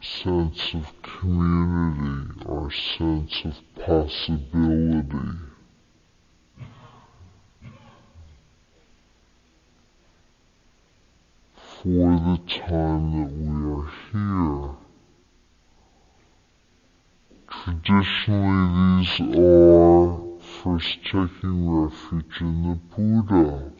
sense 0.00 0.74
of 0.74 1.02
community, 1.02 2.44
our 2.48 2.70
sense 2.70 3.42
of 3.44 3.56
possibility. 3.84 5.38
For 11.56 12.10
the 12.26 12.38
time 12.48 13.04
that 13.14 13.32
we 13.32 13.48
are 13.72 13.90
here. 14.12 14.74
Traditionally, 17.48 19.02
these 19.02 19.20
are 19.38 20.18
first 20.62 20.92
taking 21.04 21.70
refuge 21.70 22.40
in 22.40 22.52
the 22.62 22.76
Buddha 22.96 23.72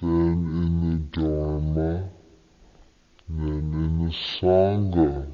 then 0.00 0.10
in 0.10 1.08
the 1.12 1.20
Dharma, 1.20 2.10
then 3.28 3.48
in 3.48 4.06
the 4.06 4.12
Sangha. 4.12 5.26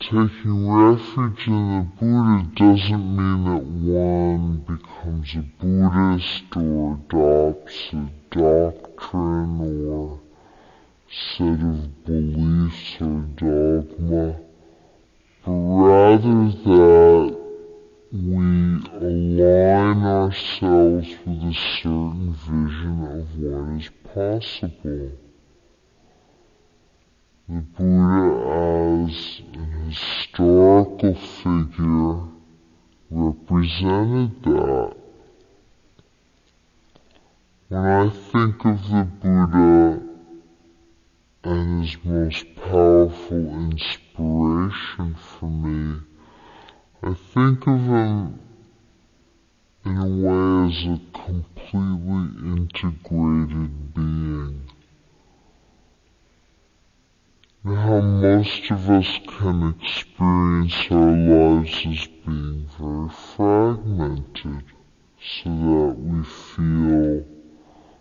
Taking 0.00 0.68
refuge 0.68 1.46
in 1.46 1.68
the 1.68 1.86
Buddha 2.00 2.48
doesn't 2.56 3.16
mean 3.16 3.44
that 3.44 3.64
one 3.64 4.64
becomes 4.66 5.34
a 5.34 5.44
Buddhist 5.60 6.56
or 6.56 6.94
adopts 6.94 7.92
a 7.92 8.10
doctrine 8.30 9.60
or 9.60 10.20
set 11.08 11.60
of 11.60 12.04
beliefs 12.04 12.96
or 13.00 13.20
dogma, 13.36 14.40
but 15.44 15.52
rather 15.52 16.50
that 16.64 17.41
we 18.12 18.18
align 19.00 20.04
ourselves 20.04 21.08
with 21.24 21.44
a 21.44 21.54
certain 21.54 22.34
vision 22.34 23.04
of 23.10 23.38
what 23.38 23.80
is 23.80 23.88
possible. 24.12 25.12
The 27.48 27.60
Buddha 27.74 29.08
as 29.08 29.40
an 29.54 29.90
historical 29.90 31.14
figure 31.14 32.20
represented 33.10 34.42
that. 34.44 34.94
When 37.68 37.82
I 37.82 38.10
think 38.10 38.64
of 38.66 38.90
the 38.90 39.08
Buddha 39.22 40.02
and 41.44 41.82
his 41.82 41.96
most 42.04 42.44
powerful 42.56 43.70
inspiration 43.72 45.14
for 45.14 45.48
me, 45.48 46.00
I 47.04 47.14
think 47.14 47.66
of 47.66 47.80
him 47.80 48.38
in 49.84 49.96
a 49.96 50.06
way 50.06 50.68
as 50.68 50.84
a 50.84 51.00
completely 51.12 52.52
integrated 52.52 53.92
being. 53.92 54.62
And 57.64 57.76
how 57.76 58.00
most 58.00 58.70
of 58.70 58.88
us 58.88 59.18
can 59.26 59.74
experience 59.80 60.74
our 60.92 61.10
lives 61.10 61.74
as 61.86 62.06
being 62.24 62.68
very 62.78 63.08
fragmented 63.08 64.64
so 65.20 65.50
that 65.50 65.96
we 65.98 66.22
feel 66.22 67.24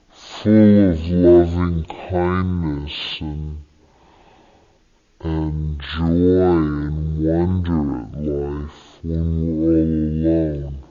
full 0.09 0.91
of 0.91 1.07
loving 1.09 1.85
kindness 1.85 3.17
and 3.19 3.63
and 5.23 5.79
joy 5.79 6.05
and 6.05 7.23
wonder 7.23 7.81
at 8.01 8.11
life 8.23 8.99
when 9.03 9.27
we're 9.61 9.69
all 9.69 10.63
alone. 10.63 10.83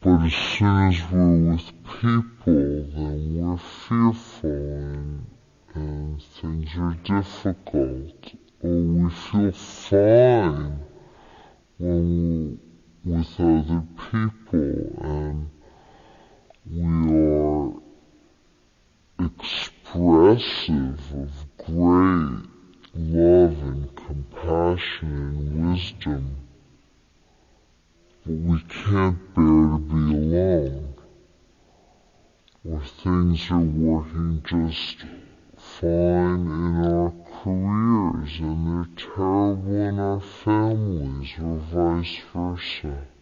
But 0.00 0.26
as 0.26 0.34
soon 0.34 0.88
as 0.88 1.00
we're 1.10 1.52
with 1.52 1.68
people, 1.84 2.84
then 2.94 3.20
we're 3.40 3.56
fearful 3.56 4.50
and, 4.50 5.26
and 5.74 6.22
things 6.22 6.68
are 6.78 6.96
difficult. 7.04 8.34
Or 8.62 8.70
we 8.70 9.10
feel 9.10 9.52
fine 9.52 10.78
when 11.78 12.58
we're 13.02 13.16
with 13.16 13.40
other 13.40 13.82
people 14.10 14.78
and 15.00 15.50
we 16.70 16.82
are 17.40 17.72
expressive 19.26 21.00
of 21.14 21.32
great 21.56 22.53
love 22.96 23.58
and 23.62 23.96
compassion 23.96 25.08
and 25.08 25.72
wisdom, 25.72 26.36
but 28.24 28.34
we 28.34 28.60
can't 28.68 29.34
bear 29.34 29.44
to 29.44 29.78
be 29.78 30.16
alone, 30.16 30.94
or 32.70 32.80
things 33.02 33.50
are 33.50 33.58
working 33.58 34.42
just 34.46 35.04
fine 35.56 36.46
in 36.46 36.84
our 36.86 37.12
careers 37.42 38.38
and 38.38 38.66
they're 38.68 39.06
terrible 39.06 39.74
in 39.74 39.98
our 39.98 40.20
families, 40.20 41.30
or 41.42 41.56
vice 41.56 42.18
versa. 42.32 43.13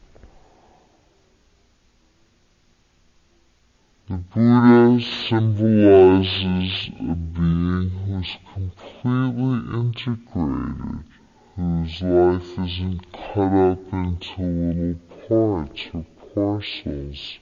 The 4.09 4.17
Buddha 4.17 5.01
symbolizes 5.01 6.91
a 6.99 7.15
being 7.15 7.91
who's 7.91 8.37
completely 8.53 9.79
integrated, 9.79 11.05
whose 11.55 12.03
life 12.03 12.59
isn't 12.59 13.13
cut 13.13 13.53
up 13.53 13.93
into 13.93 14.43
little 14.43 14.95
parts 15.29 15.83
or 15.95 16.05
parcels, 16.35 17.39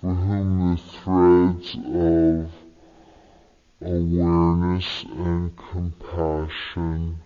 for 0.00 0.12
whom 0.12 0.72
the 0.72 0.76
threads 0.76 1.76
of 1.76 2.50
awareness 3.80 5.04
and 5.04 5.56
compassion 5.56 7.18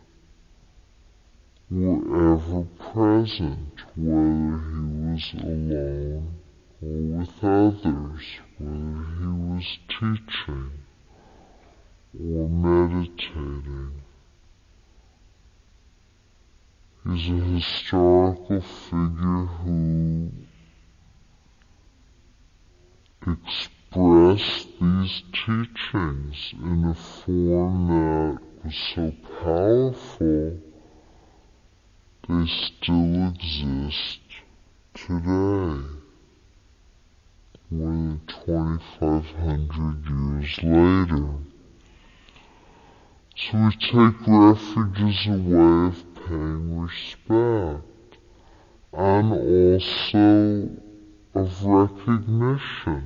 were 1.70 2.34
ever 2.34 2.66
present, 2.78 3.80
whether 3.96 4.58
he 4.58 5.12
was 5.14 5.32
alone 5.42 6.39
with 6.82 7.44
others, 7.44 8.40
whether 8.58 9.04
he 9.18 9.26
was 9.26 9.78
teaching 9.88 10.70
or 12.18 12.48
meditating. 12.48 14.00
He's 17.04 17.28
a 17.28 17.44
historical 17.54 18.60
figure 18.60 19.46
who 19.62 20.30
expressed 23.26 24.68
these 24.80 25.22
teachings 25.32 26.54
in 26.62 26.84
a 26.84 26.94
form 26.94 27.88
that 27.88 28.64
was 28.64 28.74
so 28.94 29.12
powerful 29.42 30.58
they 32.28 32.46
still 32.46 33.28
exist 33.28 34.20
today 34.94 35.99
more 37.70 37.88
than 37.88 38.20
2,500 38.46 40.08
years 40.10 40.58
later. 40.62 41.28
So 43.36 43.58
we 43.58 43.70
take 43.76 44.26
refuge 44.26 45.00
as 45.00 45.26
a 45.26 45.38
way 45.38 45.86
of 45.86 45.98
paying 46.26 46.80
respect 46.80 48.18
and 48.92 49.32
also 49.32 50.68
of 51.34 51.64
recognition 51.64 53.02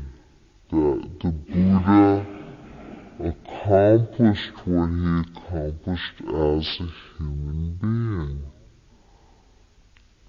that 0.71 1.11
the 1.21 1.31
Buddha 1.31 2.27
accomplished 3.21 4.53
what 4.65 4.89
he 4.89 5.21
accomplished 5.21 6.21
as 6.23 6.81
a 6.81 6.89
human 7.19 7.77
being 7.81 8.43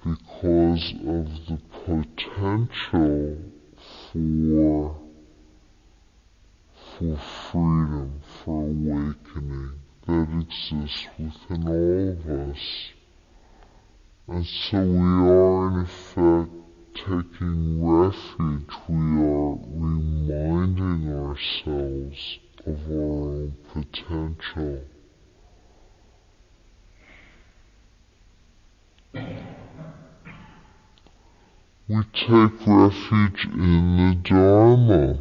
because 0.03 0.93
of 1.07 1.25
the 1.47 1.57
potential 1.85 3.37
for 4.15 4.95
for 6.97 7.17
freedom, 7.51 8.21
for 8.43 8.61
awakening 8.63 9.73
that 10.07 10.27
exists 10.39 11.07
within 11.19 11.67
all 11.67 12.09
of 12.11 12.49
us. 12.49 12.63
And 14.27 14.45
so 14.45 14.79
we 14.79 15.09
are 15.29 15.67
in 15.67 15.75
effect 15.81 16.51
taking 16.95 17.85
refuge, 17.85 18.73
we 18.87 18.95
are 18.95 19.57
reminding 19.75 21.03
ourselves 21.11 22.39
of 22.65 22.79
our 22.89 22.95
own 22.95 23.53
potential. 23.73 24.81
We 31.87 32.01
take 32.13 32.65
refuge 32.65 33.45
in 33.53 33.97
the 33.97 34.15
Dharma, 34.23 35.19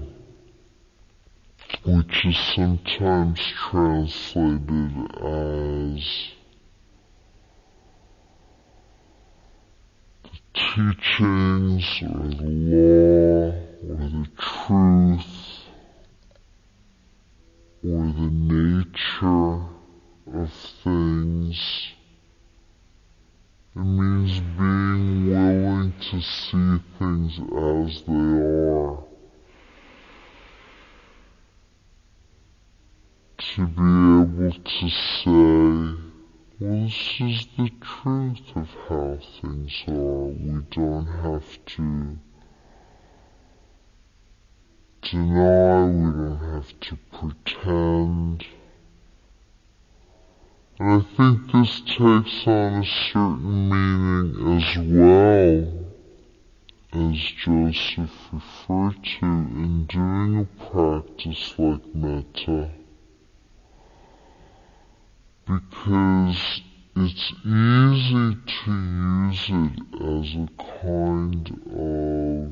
which 1.85 2.25
is 2.25 2.39
sometimes 2.57 3.39
translated 3.69 5.11
as 5.21 6.31
the 10.23 10.31
teachings 10.55 11.85
or 12.01 12.29
the 12.33 12.49
law 12.49 13.53
or 13.91 14.09
the 14.09 14.27
truth 14.39 15.33
or 17.85 18.07
the 18.07 18.31
nature 18.33 19.69
of 20.33 20.51
things. 20.83 21.61
It 23.77 23.81
means 23.81 24.39
being 24.57 25.31
willing 25.31 25.95
to 25.99 26.21
see 26.21 26.79
things 26.97 27.41
as 27.41 28.03
they 28.05 28.13
are. 28.13 29.03
To 33.37 33.67
be 33.67 33.83
able 34.23 34.53
to 34.53 34.89
say, 34.89 35.31
well, 36.61 36.85
this 36.85 37.21
is 37.21 37.49
the 37.57 37.69
truth 37.81 38.55
of 38.55 38.69
how 38.89 39.19
things 39.41 39.83
are. 39.89 40.27
We 40.27 40.63
don't 40.71 41.07
have 41.07 41.65
to 41.67 42.19
deny, 45.03 45.85
we 45.87 46.13
don't 46.13 46.39
have 46.53 46.81
to 46.81 46.97
pretend. 47.13 48.45
And 50.81 50.91
I 50.91 51.01
think 51.17 51.53
this 51.53 51.81
takes 51.83 52.47
on 52.49 52.83
a 52.83 52.85
certain 52.85 53.69
meaning 53.69 54.59
as 54.59 54.77
well, 54.77 55.69
as 56.93 57.19
Joseph 57.45 58.17
referred 58.33 59.05
to 59.05 59.25
in 59.25 59.87
doing 59.87 60.41
a 60.41 60.45
practice 60.65 61.55
like 61.59 61.95
metta, 61.95 62.71
because 65.47 66.61
it's 66.97 67.33
easy 67.45 68.37
to 68.47 68.73
use 68.73 69.49
it 69.51 69.79
as 70.03 70.35
a 70.35 70.49
kind 70.83 71.47
of 71.71 72.51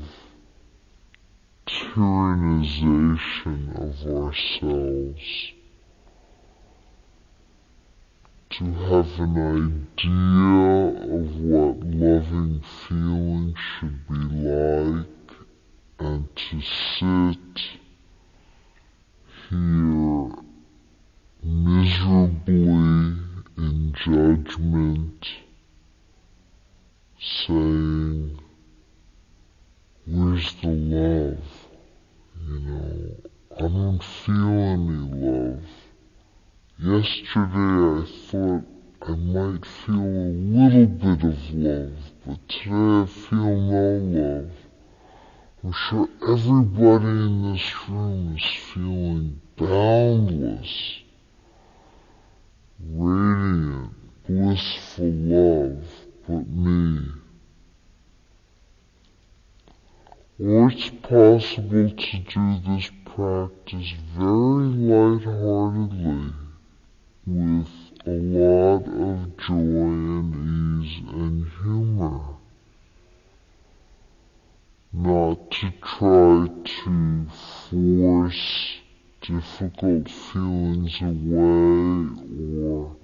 tyrannization 1.66 3.60
of 3.74 3.94
ourselves 4.06 5.52
to 8.52 8.64
have 8.64 9.18
an 9.18 9.36
idea 9.96 11.16
of 11.16 11.36
what 11.40 11.80
loving 11.86 12.62
feeling 12.86 13.54
should 13.56 14.06
be 14.06 14.14
like 14.14 15.06
and 15.98 16.28
to 16.36 16.60
sit 16.60 17.62
here 19.48 20.32
miserably 21.42 23.16
in 23.56 23.94
judgment 24.04 25.26
saying, 27.18 28.38
where's 30.06 30.54
the 30.56 30.68
love? 30.68 31.38
You 32.46 32.58
know, 32.58 33.16
I 33.56 33.62
don't 33.62 34.02
feel 34.02 34.34
any 34.36 34.98
love. 35.26 35.81
Yesterday 36.84 37.46
I 37.46 38.04
thought 38.26 38.64
I 39.02 39.12
might 39.12 39.64
feel 39.64 40.00
a 40.00 40.34
little 40.34 40.86
bit 40.86 41.22
of 41.22 41.54
love, 41.54 41.92
but 42.26 42.48
today 42.48 42.72
I 42.72 43.06
feel 43.06 43.56
no 43.56 43.98
love. 44.02 44.50
I'm 45.62 45.72
sure 45.72 46.08
everybody 46.28 47.06
in 47.06 47.52
this 47.52 47.88
room 47.88 48.36
is 48.36 48.44
feeling 48.74 49.40
boundless, 49.56 51.02
radiant, 52.84 53.94
blissful 54.26 55.06
love, 55.06 55.86
but 56.26 56.48
me. 56.48 56.98
Or 60.40 60.68
it's 60.68 60.88
possible 61.00 61.90
to 61.90 62.18
do 62.18 62.60
this 62.66 62.90
practice 63.04 63.94
very 64.16 64.66
lightheartedly 64.66 66.41
with 67.24 67.68
a 68.04 68.10
lot 68.10 68.84
of 68.84 69.36
joy 69.36 69.54
and 69.54 70.34
ease 70.84 71.00
and 71.08 71.48
humor. 71.62 72.20
Not 74.92 75.50
to 75.52 75.70
try 75.80 76.48
to 76.64 77.26
force 77.70 78.76
difficult 79.20 80.10
feelings 80.10 81.00
away 81.00 82.08
or 82.60 82.96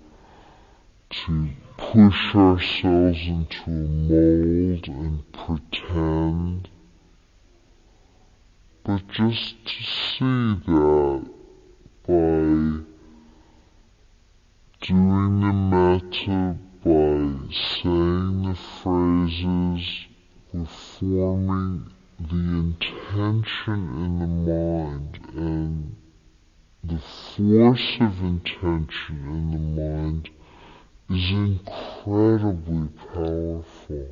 to 1.11 1.49
push 1.77 2.35
ourselves 2.35 3.21
into 3.25 3.63
a 3.67 3.71
mold 3.71 4.89
and 4.89 5.33
pretend, 5.33 6.69
but 8.83 9.07
just 9.09 9.65
to 9.65 9.83
see 9.85 10.61
that 10.67 11.31
by 12.05 12.98
doing 14.81 15.41
the 15.41 15.53
metta 15.53 16.57
by 16.85 17.53
saying 17.53 18.43
the 18.43 18.57
phrases, 18.81 20.07
we're 20.53 20.65
forming 20.65 21.91
the 22.21 22.37
intention 22.37 23.81
in 24.05 24.19
the 24.21 24.27
mind 24.27 25.19
and 25.35 25.97
the 26.85 26.99
force 26.99 27.97
of 28.01 28.21
intention 28.21 29.19
in 29.27 29.51
the 29.51 29.83
mind 29.83 30.31
is 31.11 31.31
incredibly 31.31 32.89
powerful. 33.13 34.09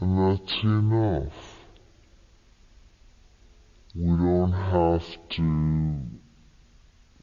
And 0.00 0.18
that's 0.18 0.62
enough. 0.62 1.56
We 3.94 4.06
don't 4.06 4.52
have 4.52 5.04
to 5.30 6.21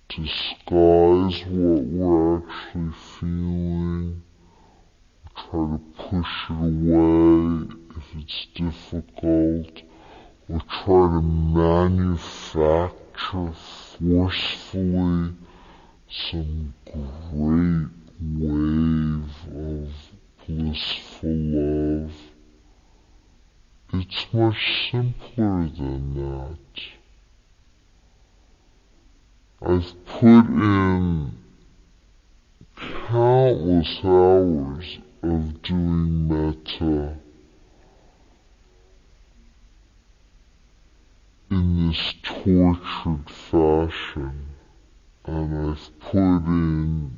disguise 0.09 1.45
what 1.45 1.83
we're 1.83 2.37
actually 2.37 2.93
feeling, 3.19 4.23
try 5.35 5.65
to 5.67 5.79
push 5.97 6.35
it 6.49 6.53
away 6.53 7.67
if 7.95 8.07
it's 8.17 8.41
difficult, 8.55 9.75
or 10.49 10.59
try 10.67 11.03
to 11.13 11.21
manufacture 11.21 12.93
forcefully 13.99 15.35
some 16.09 16.73
great 16.85 17.89
wave 18.19 19.29
of 19.55 19.89
blissful 20.47 21.29
love. 21.29 22.17
It's 23.93 24.25
much 24.33 24.89
simpler 24.91 25.69
than 25.69 26.13
that. 26.15 26.98
I've 29.61 29.93
put 30.05 30.45
in 30.45 31.37
countless 32.77 33.99
hours 34.05 34.99
of 35.21 35.61
doing 35.63 36.29
metta 36.29 37.17
in 41.51 41.89
this 41.89 42.13
tortured 42.23 43.29
fashion, 43.29 44.45
and 45.25 45.71
I've 45.71 45.99
put 45.99 46.17
in 46.17 47.11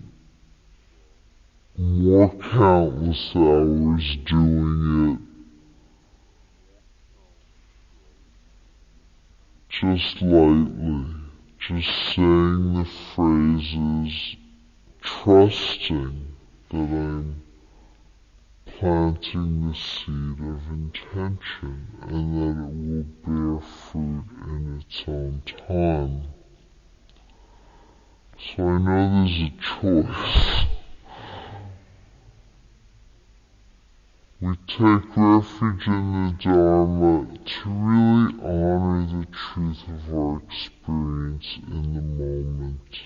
more 1.77 2.33
countless 2.33 3.31
hours 3.35 4.17
doing 4.25 5.11
it 5.13 5.19
just 9.69 10.21
lightly 10.23 11.20
just 11.61 12.15
saying 12.15 12.73
the 12.73 12.85
phrases, 13.13 14.35
trusting 14.99 16.27
that 16.71 16.77
I'm 16.77 17.43
planting 18.65 19.67
the 19.67 19.75
seed 19.75 20.39
of 20.39 20.61
intention 20.71 21.87
and 22.01 22.35
that 22.35 22.57
it 22.57 22.73
will 22.73 23.59
bear 23.59 23.61
fruit 23.61 24.25
in 24.47 24.81
its 24.81 25.03
own 25.07 25.43
time. 25.67 26.23
So 28.39 28.67
I 28.67 28.77
know 28.79 29.23
there's 29.23 29.39
a 29.39 29.53
choice. 29.61 30.70
We 34.41 34.55
take 34.67 35.15
refuge 35.15 35.85
in 35.85 36.13
the 36.25 36.35
Dharma 36.41 37.27
to 37.45 37.69
really 37.69 38.33
honor 38.41 39.05
the 39.05 39.27
truth 39.27 39.83
of 39.87 40.15
our 40.15 40.41
experience 40.49 41.59
in 41.67 41.93
the 41.93 42.01
moment. 42.01 43.01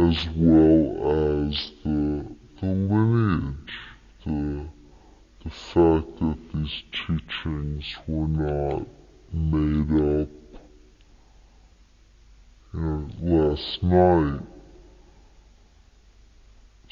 As 0.00 0.28
well 0.34 1.46
as 1.46 1.70
the, 1.84 2.26
the 2.60 2.66
lineage, 2.66 3.78
the, 4.26 4.66
the 5.44 5.50
fact 5.50 6.18
that 6.18 6.38
these 6.52 6.82
teachings 6.90 7.94
were 8.08 8.26
not 8.26 8.84
made 9.32 10.22
up 10.22 10.28
you 12.72 12.80
know, 12.80 13.08
last 13.22 13.80
night 13.84 14.53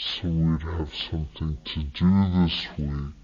so 0.02 0.28
we'd 0.28 0.62
have 0.62 0.92
something 0.92 1.58
to 1.64 1.82
do 1.84 2.10
this 2.34 2.66
week, 2.76 3.14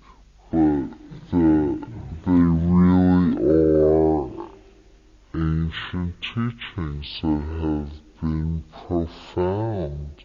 but 0.52 0.86
the, 1.30 1.86
they 2.24 2.30
really 2.30 3.34
are 3.42 4.48
ancient 5.34 6.14
teachings 6.22 7.20
that 7.20 7.42
have 7.62 7.90
been 8.20 8.62
profound 8.86 10.24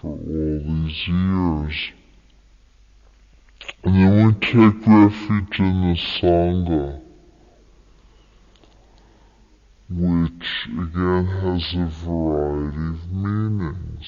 for 0.00 0.12
all 0.12 0.60
these 0.64 1.08
years. 1.08 1.92
And 3.84 3.94
then 3.94 4.26
we 4.26 4.32
take 4.34 4.86
refuge 4.86 5.58
in 5.58 5.76
the 5.82 5.96
Sangha, 5.98 7.02
which 9.90 10.68
again 10.68 11.26
has 11.26 11.74
a 11.74 11.86
variety 11.86 12.78
of 12.78 13.12
meanings. 13.12 14.06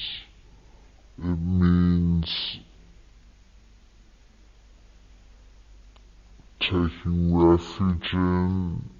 It 1.19 1.39
means 1.39 2.59
taking 6.59 7.37
refuge 7.37 8.13
in, 8.15 8.91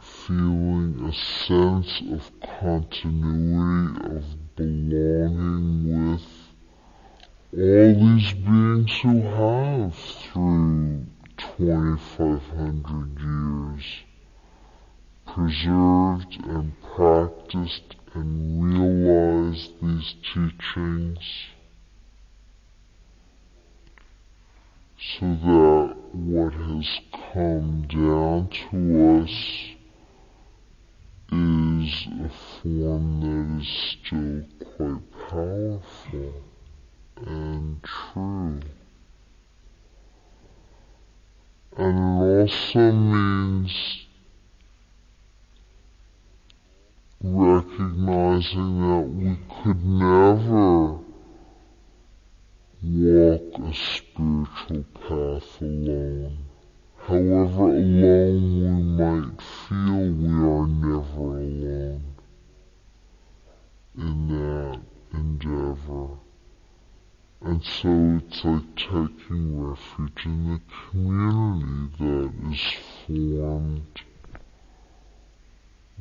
feeling 0.00 1.04
a 1.04 1.12
sense 1.12 2.00
of 2.12 2.30
continuity, 2.60 4.16
of 4.16 4.56
belonging 4.56 6.12
with 6.12 6.22
all 7.54 7.94
these 7.94 8.32
beings 8.34 9.00
who 9.02 9.20
have 9.22 9.94
through 9.94 11.06
2500 11.38 13.20
years 13.20 13.84
preserved 15.26 16.38
and 16.46 16.72
practiced 16.94 17.96
and 18.14 18.62
realize 18.62 19.70
these 19.80 20.14
teachings 20.34 21.18
so 25.18 25.26
that 25.26 25.96
what 26.12 26.52
has 26.52 27.00
come 27.32 27.82
down 27.88 28.48
to 28.50 29.22
us 29.22 29.36
is 31.32 32.06
a 32.20 32.30
form 32.60 33.20
that 33.20 33.62
is 33.62 33.68
still 33.96 34.44
quite 34.76 35.28
powerful 35.28 36.34
and 37.16 37.82
true. 37.82 38.60
And 41.78 41.98
it 41.98 42.40
also 42.42 42.92
means 42.92 44.06
recognizing 47.24 48.80
that 48.80 49.08
we 49.08 49.38
could 49.62 49.84
never 49.84 50.98
walk 52.82 53.58
a 53.58 53.74
spiritual 53.74 54.84
path 54.94 55.60
alone. 55.60 56.38
However 56.96 57.76
alone 57.76 58.42
we 58.60 59.04
might 59.04 59.40
feel, 59.40 60.12
we 60.12 60.28
are 60.28 60.66
never 60.66 61.38
alone 61.38 62.04
in 63.96 64.28
that 64.28 64.80
endeavor. 65.12 66.18
And 67.40 67.62
so 67.62 68.20
it's 68.24 68.44
like 68.44 68.74
taking 68.76 69.60
refuge 69.60 70.24
in 70.24 70.54
the 70.54 70.60
community 70.90 71.92
that 71.98 72.52
is 72.52 72.62
formed 73.06 74.02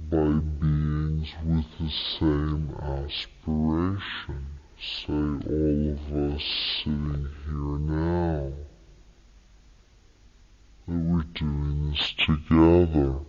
by 0.10 0.40
beings 0.60 1.30
with 1.46 1.66
the 1.80 1.90
same 2.20 2.76
aspiration. 2.82 4.46
Say 4.80 5.14
all 5.14 5.90
of 5.92 6.34
us 6.34 6.44
sitting 6.84 7.28
here 7.46 7.78
now. 7.80 8.52
That 10.88 10.98
we're 10.98 11.24
doing 11.34 11.92
this 11.92 12.14
together. 12.14 13.20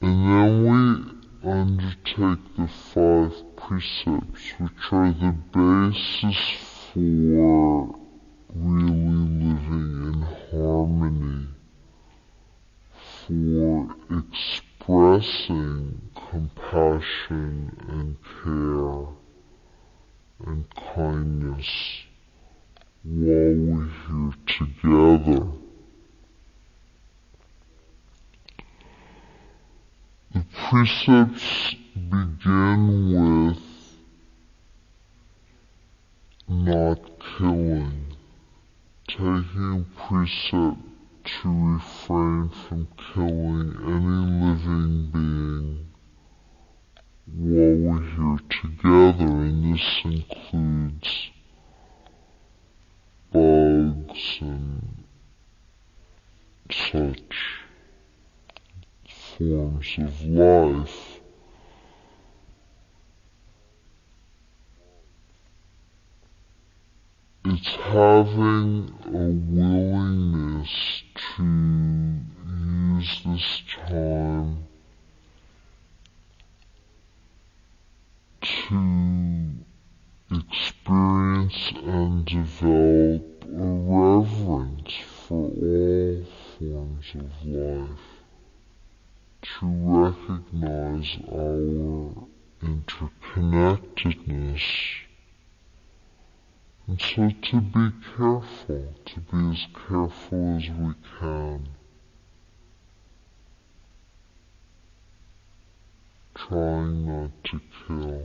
And 0.00 0.18
then 0.28 0.52
we 0.64 1.50
undertake 1.50 2.56
the 2.56 2.68
five 2.68 3.56
precepts, 3.56 4.52
which 4.58 4.92
are 4.92 5.12
the 5.12 5.34
basis 5.52 6.40
for 6.92 8.01
really 8.54 8.90
living 8.90 10.12
in 10.12 10.20
harmony, 10.50 11.46
for 13.26 13.94
expressing 14.10 16.10
compassion 16.30 17.50
and 17.88 18.16
care 18.42 19.06
and 20.46 20.60
kindness 20.94 21.70
while 23.04 23.54
we're 23.54 23.90
here 24.08 24.34
together. 24.46 25.44
The 30.34 30.42
precepts 30.68 31.50
begin 31.94 32.82
with 33.12 33.62
not 36.48 37.00
killing, 37.38 38.01
taking 39.12 39.84
precept 39.94 40.78
to 41.24 41.74
refrain 41.74 42.50
from 42.68 42.88
killing 43.12 43.72
any 43.84 44.18
living 44.44 45.10
being 45.12 45.92
while 47.34 47.76
we're 47.76 48.02
here 48.02 48.40
together, 48.48 49.32
and 49.44 49.74
this 49.74 49.88
includes 50.04 51.30
bugs 53.32 54.38
and 54.40 55.04
such 56.70 57.36
forms 59.36 59.98
of 59.98 60.22
life. 60.22 61.20
It's 67.44 67.76
having 67.92 68.88
a 69.04 69.28
willingness 69.52 70.72
to 71.36 71.44
use 72.48 73.12
this 73.26 73.48
time 73.86 74.64
to 78.40 78.80
experience 80.30 81.60
and 81.84 82.24
develop 82.24 83.44
a 83.44 83.60
reverence 83.60 84.94
for 85.28 85.50
all 85.50 86.24
forms 86.58 87.14
of 87.14 87.30
life 87.44 88.24
to 89.42 89.66
recognize 89.66 91.18
our 91.30 92.26
interconnectedness. 92.62 94.62
And 96.88 97.00
so 97.00 97.30
to 97.30 97.60
be 97.60 97.90
careful, 98.16 98.94
to 99.04 99.20
be 99.20 99.50
as 99.50 99.66
careful 99.88 100.56
as 100.56 100.68
we 100.68 100.94
can. 101.18 101.68
Trying 106.34 107.06
not 107.06 107.30
to 107.44 107.60
kill. 107.86 108.22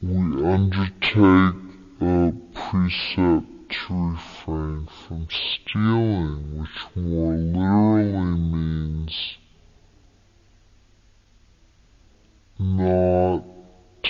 We 0.00 0.44
undertake 0.44 1.60
a 2.00 2.32
precept 2.54 3.46
to 3.68 4.10
refrain 4.10 4.88
from 5.06 5.26
stealing, 5.28 6.60
which 6.60 6.96
more 6.96 7.34
literally 7.34 8.38
means 8.38 9.36
not 12.58 13.57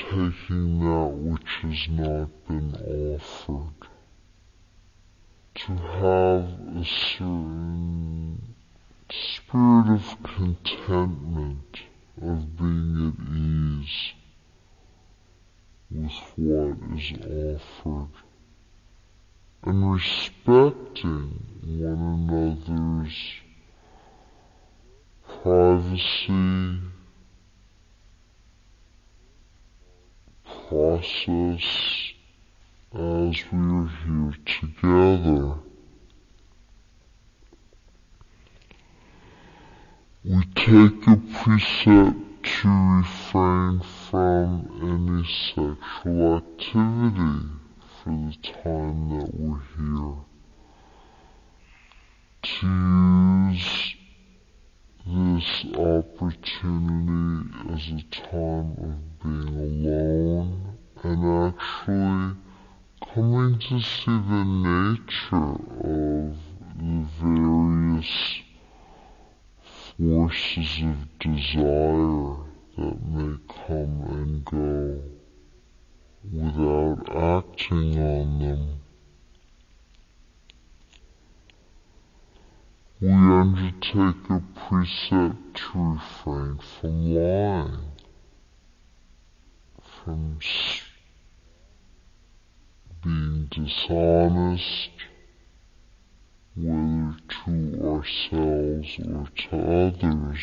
taking 0.09 0.81
that 0.81 1.13
which 1.13 1.59
has 1.61 1.89
not 1.91 2.31
been 2.49 2.75
offered. 2.75 3.89
To 5.55 5.77
have 5.77 6.45
a 6.77 6.85
certain 6.85 8.55
spirit 9.11 9.91
of 9.91 10.23
contentment, 10.23 11.81
of 12.23 12.57
being 12.57 13.15
at 13.19 13.37
ease 13.37 14.13
with 15.91 16.13
what 16.37 16.99
is 16.99 17.13
offered 17.85 18.09
and 19.65 19.93
respecting 19.93 21.45
one 21.63 22.31
another's 22.31 23.19
privacy, 25.43 26.98
process 30.69 31.65
as 32.95 33.37
we 33.51 33.59
are 33.59 33.91
here 34.05 34.35
together. 34.45 35.55
We 40.25 40.45
take 40.55 41.07
a 41.07 41.17
precept 41.43 42.17
to 42.43 42.69
refrain 42.99 43.81
from 44.11 44.51
any 44.83 45.25
sexual 45.55 46.37
activity 46.37 47.49
for 48.03 48.11
the 48.11 48.37
time 48.63 49.09
that 49.09 49.31
we're 49.35 49.63
here. 49.79 50.17
To 52.43 52.67
use 53.53 53.98
this 55.09 55.65
opportunity 55.75 57.49
as 57.73 57.85
a 57.89 58.03
time 58.11 58.77
of 58.77 58.95
being 59.23 59.57
alone 59.57 60.77
and 61.03 61.23
actually 61.49 62.37
coming 63.15 63.59
to 63.59 63.81
see 63.81 64.19
the 64.29 64.45
nature 64.45 65.57
of 65.81 66.37
the 66.77 67.07
various 67.23 68.15
forces 69.97 70.73
of 70.83 70.97
desire 71.19 72.37
that 72.77 72.99
may 73.09 73.37
come 73.65 73.97
and 74.11 74.45
go 74.45 75.01
without 76.31 77.01
acting 77.17 77.99
on 77.99 78.39
them. 78.41 78.88
We 83.01 83.13
undertake 83.13 84.29
a 84.29 84.43
precept 84.57 85.55
to 85.55 85.93
refrain 85.93 86.59
from 86.59 87.15
lying, 87.15 87.93
from 89.81 90.41
being 93.05 93.47
dishonest, 93.53 94.91
whether 96.57 97.15
to 97.45 97.53
ourselves 97.87 98.99
or 99.07 99.29
to 99.37 99.57
others. 99.57 100.43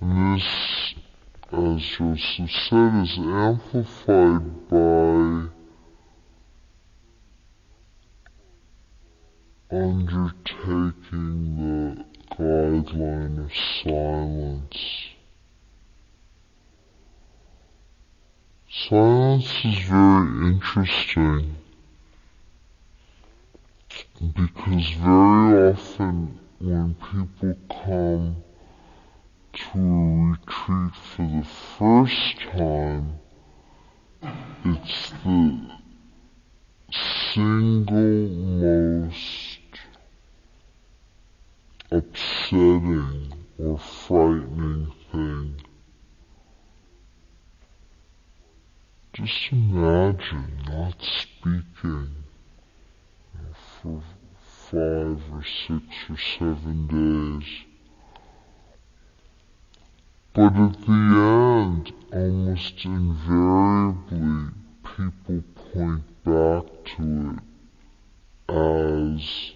And 0.00 0.40
this, 0.40 0.94
as 1.52 1.82
Joseph 1.82 2.50
said, 2.50 2.94
is 3.02 3.18
amplified 3.18 4.68
by 4.70 5.59
undertaking 9.72 11.56
the 11.56 12.04
guideline 12.34 13.44
of 13.44 13.52
silence. 13.84 14.78
Silence 18.68 19.64
is 19.64 19.78
very 19.84 20.52
interesting 20.54 21.56
because 24.34 24.90
very 24.98 25.72
often 25.72 26.38
when 26.58 26.94
people 26.94 27.56
come 27.68 28.36
to 29.52 29.78
a 29.78 30.30
retreat 30.30 30.94
for 30.94 31.22
the 31.22 31.46
first 31.78 32.40
time, 32.52 33.18
it's 34.64 35.10
the 35.24 35.80
single 37.32 38.28
most 38.28 39.60
upsetting 41.90 43.32
or 43.58 43.78
frightening 43.78 44.92
thing. 45.10 45.62
Just 49.30 49.52
imagine 49.52 50.64
not 50.66 51.00
speaking 51.02 52.08
for 53.80 54.02
five 54.40 55.22
or 55.32 55.44
six 55.44 55.84
or 56.08 56.16
seven 56.36 56.88
days. 56.88 57.48
But 60.32 60.56
at 60.56 60.80
the 60.84 60.92
end, 61.62 61.92
almost 62.12 62.84
invariably, 62.84 64.50
people 64.96 65.44
point 65.74 66.24
back 66.24 66.64
to 66.96 67.38
it 67.38 68.52
as 68.52 69.52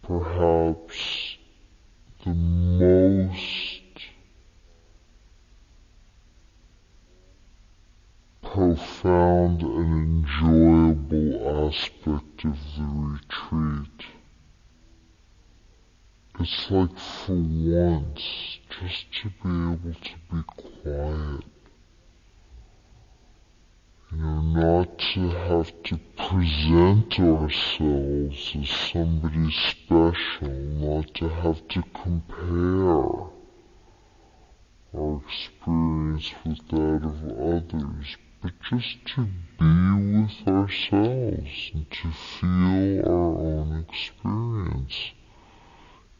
perhaps 0.00 1.36
the 2.24 2.34
most 2.34 3.79
profound 8.52 9.62
and 9.62 10.26
enjoyable 10.26 11.68
aspect 11.68 12.44
of 12.44 12.58
the 12.76 12.82
retreat. 12.82 14.06
It's 16.40 16.68
like 16.68 16.98
for 16.98 17.36
once, 17.36 18.58
just 18.68 19.06
to 19.22 19.28
be 19.28 19.50
able 19.72 19.94
to 19.94 20.16
be 20.32 20.42
quiet. 20.56 21.44
You 24.10 24.16
know, 24.16 24.40
not 24.40 24.98
to 24.98 25.28
have 25.28 25.72
to 25.84 26.00
present 26.16 27.20
ourselves 27.20 28.56
as 28.60 28.68
somebody 28.68 29.52
special, 29.52 30.48
not 30.48 31.14
to 31.14 31.28
have 31.28 31.68
to 31.68 31.84
compare 31.94 33.30
our 34.92 35.20
experience 35.24 36.34
with 36.44 36.66
that 36.70 37.04
of 37.04 37.18
others, 37.38 38.16
but 38.42 38.52
just 38.62 39.04
to 39.04 39.26
be 39.58 39.66
with 40.18 40.48
ourselves 40.48 41.70
and 41.74 41.90
to 41.90 42.10
feel 42.10 43.00
our 43.06 43.36
own 43.38 43.84
experience, 43.88 45.12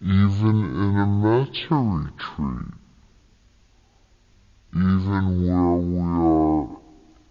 even 0.03 0.65
in 0.65 0.97
a 0.97 1.07
metta 1.07 1.75
retreat, 1.75 2.75
even 4.75 5.47
where 5.47 5.73
we 5.77 5.99
are 5.99 6.81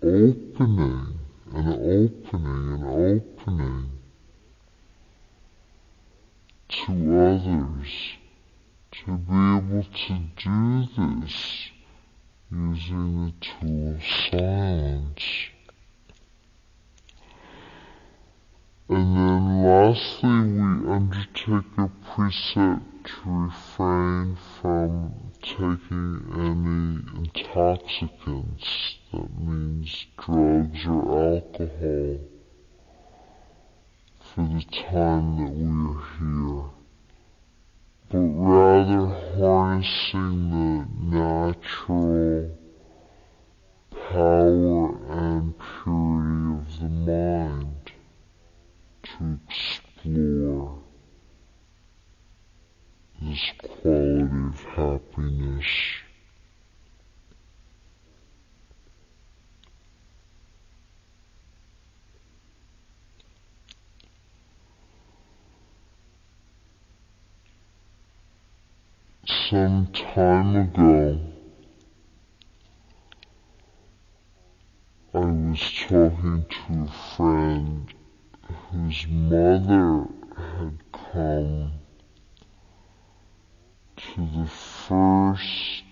opening 0.02 1.20
and 1.54 1.68
opening 1.68 2.74
and 2.74 2.84
opening 2.84 3.92
to 6.70 6.92
others 7.20 7.92
to 8.92 9.18
be 9.18 9.34
able 9.34 9.84
to 9.84 10.20
do 10.38 10.88
this 10.98 11.72
using 12.52 13.26
the 13.26 13.34
tool 13.46 14.00
silence. 14.32 15.24
And 18.90 19.16
then 19.16 19.64
lastly, 19.64 20.30
we 20.30 20.92
undertake 20.92 21.78
a 21.78 21.90
precept 22.16 23.06
to 23.06 23.22
refrain 23.26 24.36
from 24.60 25.14
taking 25.42 26.16
any 26.34 26.90
intoxicants, 27.20 28.98
that 29.14 29.30
means 29.40 30.06
drugs 30.18 30.86
or 30.88 31.36
alcohol, 31.36 32.20
for 34.20 34.42
the 34.42 34.66
time 34.72 35.28
that 35.38 35.54
we 35.54 35.70
are 35.86 36.04
here, 36.18 36.79
but 38.12 38.18
rather 38.18 39.06
harnessing 39.38 40.50
the 40.50 41.16
natural 41.16 42.50
power 43.92 44.98
and 45.12 45.54
purity 45.60 46.10
of 46.58 46.80
the 46.80 46.90
mind 46.90 47.92
to 49.04 49.40
explore 49.48 50.80
this 53.22 53.52
quality 53.60 54.22
of 54.24 54.64
happiness. 54.76 56.09
Some 69.30 69.88
time 69.94 70.56
ago, 70.56 71.20
I 75.14 75.20
was 75.20 75.72
talking 75.88 76.46
to 76.50 76.84
a 76.84 77.16
friend 77.16 77.94
whose 78.72 79.06
mother 79.08 80.08
had 80.36 80.80
come 80.92 81.74
to 83.98 84.28
the 84.36 84.48
first 84.48 85.84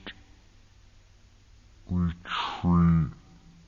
retreat 1.91 3.11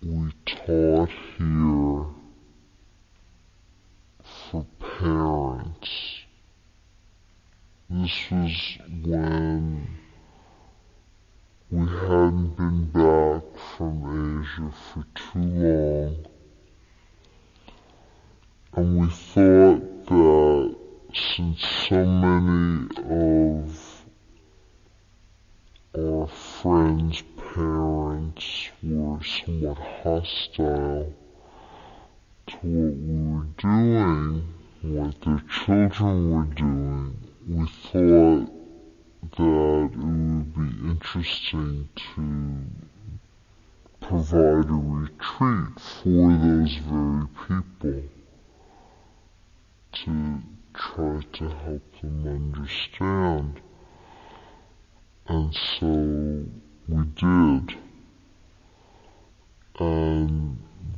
we 0.01 0.33
taught 0.47 1.09
here 1.37 2.05
for 4.23 4.65
parents. 4.79 6.18
This 7.91 8.29
was 8.29 8.77
when 9.03 9.87
we 11.71 11.87
hadn't 11.87 12.55
been 12.55 12.85
back 12.91 13.41
from 13.75 14.43
Asia 14.43 14.71
for 14.71 15.05
too 15.15 15.39
long. 15.39 16.25
And 18.73 18.99
we 18.99 19.09
thought 19.09 20.05
that 20.05 20.75
since 21.15 21.65
so 21.89 22.05
many 22.05 22.89
of 23.09 24.05
our 25.97 26.27
friends' 26.27 27.23
parents 27.55 28.69
were 28.83 29.23
somewhat 29.23 29.79
hostile 29.79 31.11
to 32.45 32.55
what 32.61 32.95
we 32.95 33.17
were 33.33 33.47
doing, 33.57 34.53
what 34.83 35.19
their 35.21 35.43
children 35.49 36.31
were 36.31 36.53
doing, 36.53 37.28
we 37.49 37.65
thought 37.65 38.47
that 39.37 39.89
it 39.91 39.97
would 39.97 40.53
be 40.53 40.87
interesting 40.87 41.89
to 41.95 42.61
provide 43.99 44.69
a 44.69 44.73
retreat 44.73 45.79
for 45.79 46.29
those 46.37 46.75
very 46.75 47.25
people 47.47 48.03
to 49.91 50.41
try 50.75 51.21
to 51.33 51.49
help 51.49 52.01
them 52.01 52.27
understand. 52.27 53.59
And 55.27 55.55
so 55.55 56.45
we 56.87 57.03
did. 57.15 57.77
And 59.79 60.57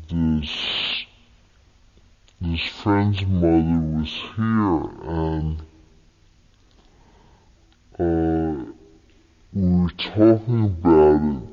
this 0.10 1.06
this 2.42 2.66
friend's 2.66 3.26
mother 3.26 3.80
was 3.80 4.12
here 4.36 5.10
and 5.10 5.62
uh, 8.02 8.66
we 9.54 9.84
were 9.84 9.90
talking 9.92 10.64
about 10.66 11.22
it 11.24 11.44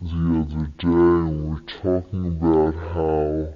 the 0.00 0.22
other 0.40 0.66
day 0.78 0.86
and 0.86 1.44
we 1.44 1.50
were 1.50 1.66
talking 1.82 2.24
about 2.28 2.74
how 2.94 3.52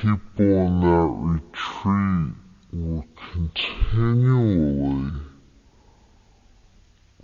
people 0.00 0.44
in 0.44 0.80
that 0.80 1.10
retreat 1.34 2.34
were 2.72 3.04
continually 3.32 5.12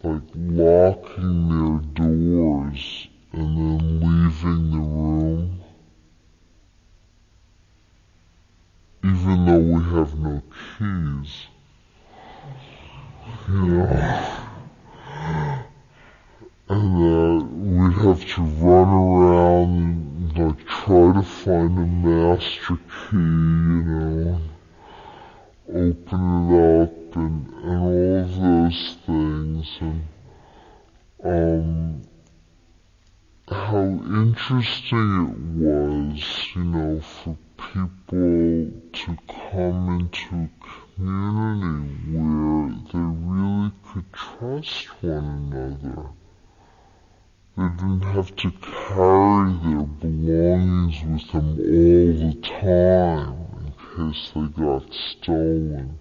like 0.02 0.30
locking 0.34 1.38
their 1.48 1.80
doors 1.94 3.08
and 3.32 3.50
then 3.56 4.00
leaving 4.00 4.70
the 4.72 4.78
room 4.78 5.60
even 9.02 9.46
though 9.46 9.58
we 9.58 9.82
have 9.96 10.18
no 10.18 10.42
keys. 10.78 11.46
Know? 13.48 14.46
And 16.68 16.96
uh, 16.96 17.44
we'd 17.44 17.96
have 18.04 18.24
to 18.34 18.42
run 18.42 18.88
around 18.88 19.70
and 20.36 20.38
like 20.38 20.66
try 20.66 21.12
to 21.12 21.22
find 21.22 21.78
a 21.78 21.86
master 21.86 22.76
key, 22.76 23.16
you 23.16 23.82
know, 23.82 24.40
open 25.68 26.50
it 26.50 26.82
up 26.82 27.16
and, 27.16 27.46
and 27.64 27.78
all 27.80 28.18
of 28.20 28.30
those 28.40 28.96
things 29.06 29.66
and 29.80 30.02
um 31.22 32.02
how 33.48 33.82
interesting 33.82 35.10
it 35.26 35.36
was, 35.58 36.22
you 36.54 36.64
know, 36.64 37.00
for 37.00 37.36
people 37.56 38.70
to 38.92 39.18
come 39.26 39.98
into 40.00 40.48
community 41.00 42.12
where 42.12 42.74
they 42.92 42.98
really 42.98 43.72
could 43.86 44.12
trust 44.12 45.02
one 45.02 45.24
another. 45.50 46.10
They 47.56 47.68
didn't 47.76 48.02
have 48.02 48.36
to 48.36 48.50
carry 48.50 49.52
their 49.64 49.86
belongings 50.02 51.02
with 51.04 51.32
them 51.32 51.48
all 51.58 52.12
the 52.20 52.34
time 52.42 53.34
in 53.96 54.12
case 54.12 54.30
they 54.34 54.62
got 54.62 54.92
stolen. 54.92 55.98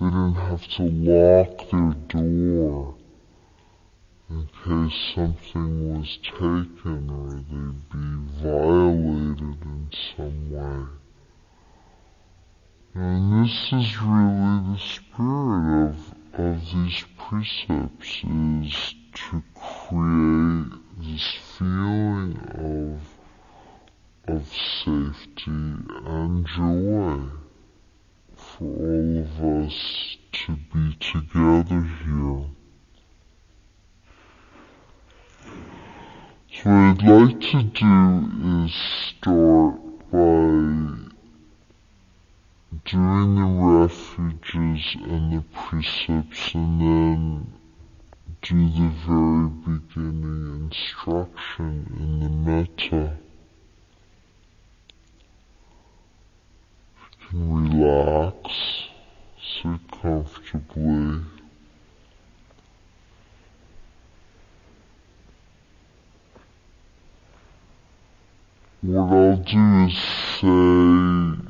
They 0.00 0.06
didn't 0.06 0.34
have 0.34 0.66
to 0.76 0.82
lock 0.82 1.70
their 1.70 1.94
door 2.08 2.94
in 4.30 4.48
case 4.64 5.14
something 5.14 5.96
was 5.96 6.18
taken 6.24 7.08
or 7.08 7.34
they'd 7.48 7.88
be 7.92 8.06
violated 8.42 9.62
in 9.62 9.90
some 10.16 10.50
way. 10.50 10.97
And 12.94 13.44
this 13.44 13.72
is 13.72 14.00
really 14.00 14.72
the 14.72 14.78
spirit 14.78 15.90
of, 15.90 16.14
of 16.34 16.72
these 16.72 17.04
precepts 17.18 18.24
is 18.24 18.94
to 19.14 19.42
create 19.54 20.72
this 20.98 21.34
feeling 21.56 22.38
of, 24.26 24.34
of 24.34 24.46
safety 24.84 25.50
and 25.50 26.46
joy 26.46 27.28
for 28.34 28.64
all 28.64 29.18
of 29.18 29.66
us 29.66 30.16
to 30.32 30.56
be 30.72 30.96
together 30.98 31.82
here. 32.04 32.46
So 36.54 36.70
what 36.70 37.02
I'd 37.02 37.02
like 37.02 37.40
to 37.52 37.62
do 37.62 38.64
is 38.64 38.74
start 39.10 39.76
by 40.10 41.07
doing 42.84 43.34
the 43.34 43.44
refuges 43.44 44.96
and 45.02 45.32
the 45.32 45.44
precepts 45.54 46.54
and 46.54 46.80
then 46.80 47.52
do 48.42 48.68
the 48.68 48.88
very 49.06 49.48
beginning 49.48 50.70
instruction 50.70 51.96
in 51.98 52.20
the 52.20 52.28
metta. 52.28 53.16
You 57.00 57.28
can 57.30 57.72
relax, 57.72 58.52
sit 59.40 59.80
comfortably. 59.90 61.24
What 68.82 69.12
I'll 69.12 69.36
do 69.36 69.86
is 69.86 69.98
say 70.40 71.47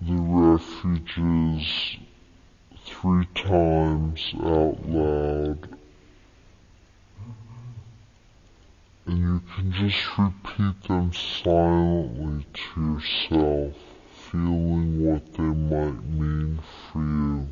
the 0.00 0.14
refuges 0.14 1.96
three 2.84 3.26
times 3.34 4.32
out 4.36 4.78
loud. 4.88 5.76
And 9.06 9.18
you 9.18 9.42
can 9.54 9.72
just 9.72 10.18
repeat 10.18 10.82
them 10.86 11.12
silently 11.12 12.46
to 12.52 12.92
yourself, 12.92 13.74
feeling 14.30 15.04
what 15.04 15.34
they 15.34 15.42
might 15.42 16.04
mean 16.04 16.60
for 16.92 16.98
you. 16.98 17.48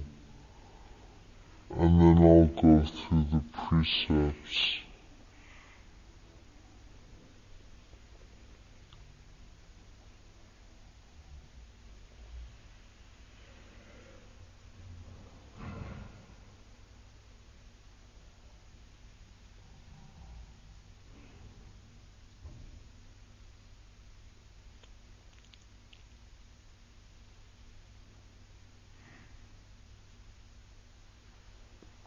And 1.78 2.00
then 2.00 2.18
I'll 2.18 2.62
go 2.62 2.84
through 2.86 3.26
the 3.32 3.42
precepts. 3.52 4.78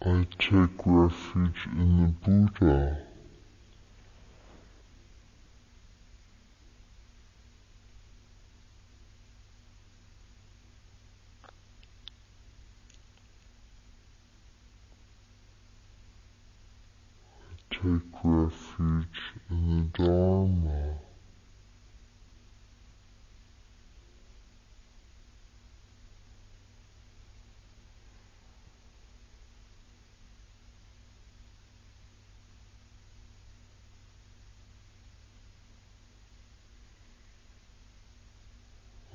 I 0.02 0.26
take 0.50 0.84
refuge 0.84 1.68
in 1.78 2.16
the 2.24 2.48
Buddha. 2.58 2.98
I 17.44 17.76
take 17.76 18.02
refuge 18.24 19.06
in 19.52 19.92
the 19.94 20.04
Dharma. 20.04 21.00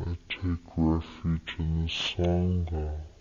I 0.06 0.16
take 0.42 0.58
refuge 0.76 1.56
in 1.58 1.82
the 1.82 1.88
Sangha. 1.88 3.13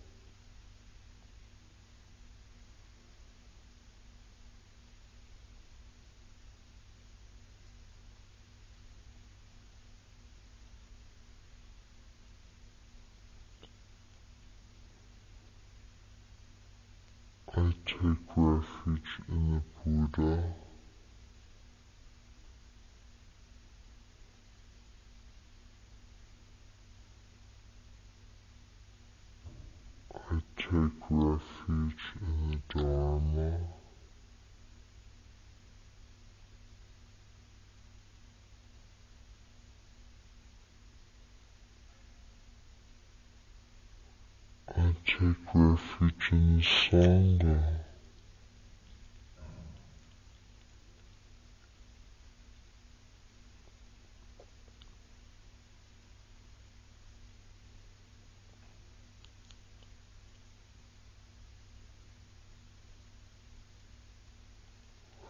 refuge 45.54 46.30
in 46.32 46.56
the 46.56 46.62
Sangha. 46.62 47.62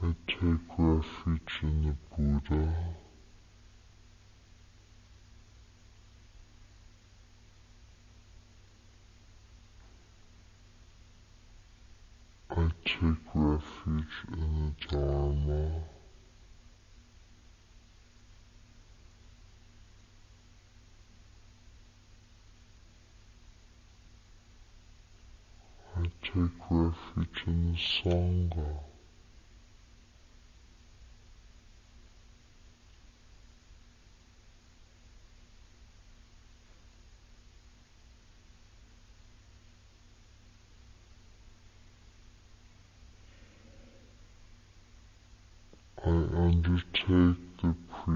I 0.02 0.14
take 0.26 0.78
refuge 0.78 1.60
in 1.62 1.82
the 1.82 1.94
Buddha. 2.16 3.03
take 13.00 13.18
refuge 13.34 14.04
in 14.32 14.74
the 14.88 14.96
Dharma. 14.96 15.72
I 25.96 26.02
take 26.22 26.70
refuge 26.70 27.42
in 27.46 27.72
the 27.72 27.78
Sangha. 27.78 28.93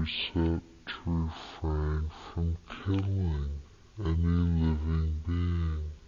Set 0.09 0.33
to 0.33 0.61
refrain 1.05 2.09
from 2.33 2.57
killing 2.67 3.61
any 3.99 4.15
living 4.15 5.21
being. 5.27 5.98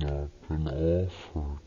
not 0.00 0.30
been 0.48 0.66
offered. 0.66 1.60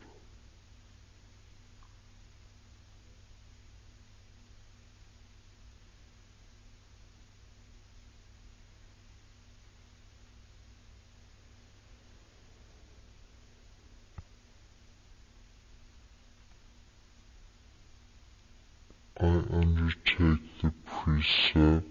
I 19.20 19.26
undertake 19.26 20.60
the 20.60 20.72
precept 20.84 21.84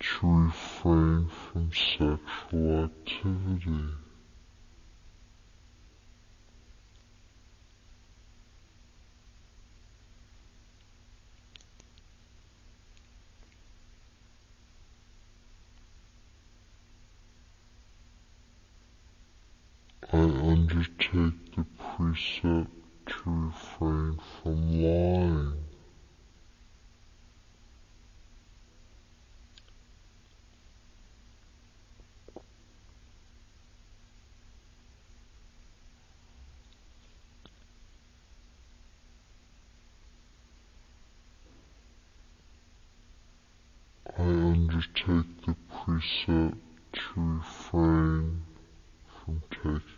to 0.00 0.46
refrain 0.46 1.28
from 1.28 1.70
sexual 1.70 2.84
activity. 2.84 4.09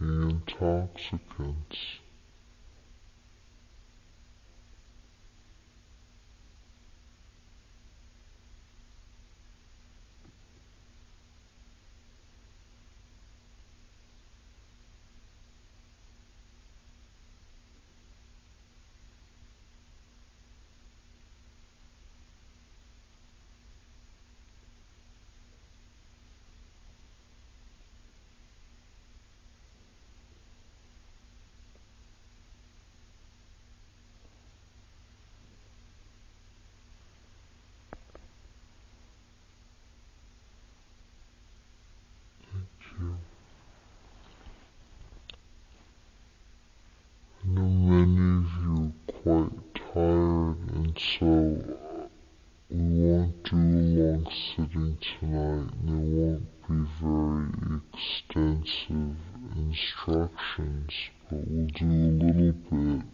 intoxicants. 0.03 2.02
extensive 58.33 59.17
instructions, 59.57 60.91
but 61.29 61.41
we'll 61.47 61.67
do 61.67 61.85
a 61.85 62.13
little 62.25 62.53
bit. 62.53 63.11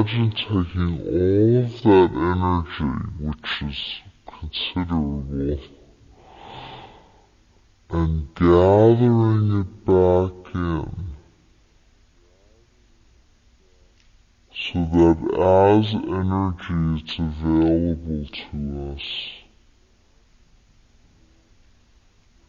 Imagine 0.00 0.30
taking 0.30 1.00
all 1.06 1.64
of 1.64 1.82
that 1.82 2.10
energy, 2.14 2.94
which 3.20 3.62
is 3.62 3.80
considerable, 4.26 5.60
and 7.90 8.34
gathering 8.34 9.60
it 9.60 9.84
back 9.84 10.54
in 10.54 11.10
so 14.54 14.78
that 14.92 15.18
as 15.38 15.94
energy 15.94 17.02
it's 17.02 17.18
available 17.18 18.26
to 18.32 18.94
us. 18.94 19.08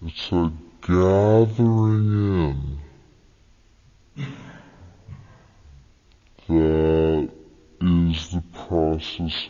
It's 0.03 0.31
a 0.31 0.51
gathering 0.81 2.11
in 2.49 2.81
that 6.47 7.29
is 7.81 8.29
the 8.29 8.41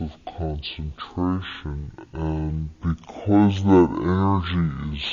of 0.00 0.12
concentration 0.24 1.90
and 2.12 2.70
because 2.80 3.62
that 3.64 3.88
energy 4.02 4.96
is 4.96 5.04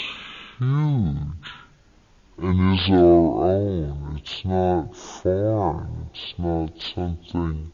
huge, 0.60 1.52
and 2.38 2.80
is 2.80 2.90
our 2.90 3.44
own. 3.46 4.20
It's 4.22 4.46
not 4.46 4.96
foreign. 4.96 6.10
It's 6.14 6.34
not 6.38 6.80
something 6.80 7.72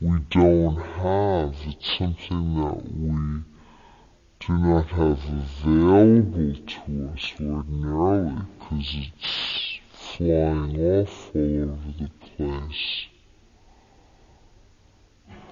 we 0.00 0.18
don't 0.30 0.76
have. 0.76 1.54
It's 1.66 1.98
something 1.98 2.54
that 2.60 2.82
we 2.94 3.42
do 4.40 4.52
not 4.58 4.86
have 4.88 5.22
available 5.28 6.54
to 6.66 7.10
us 7.14 7.32
ordinarily 7.40 8.42
because 8.58 8.94
it's 8.94 9.80
flying 9.92 10.76
off 10.98 11.34
all 11.34 11.62
over 11.62 11.92
the 11.98 12.10
place. 12.36 13.06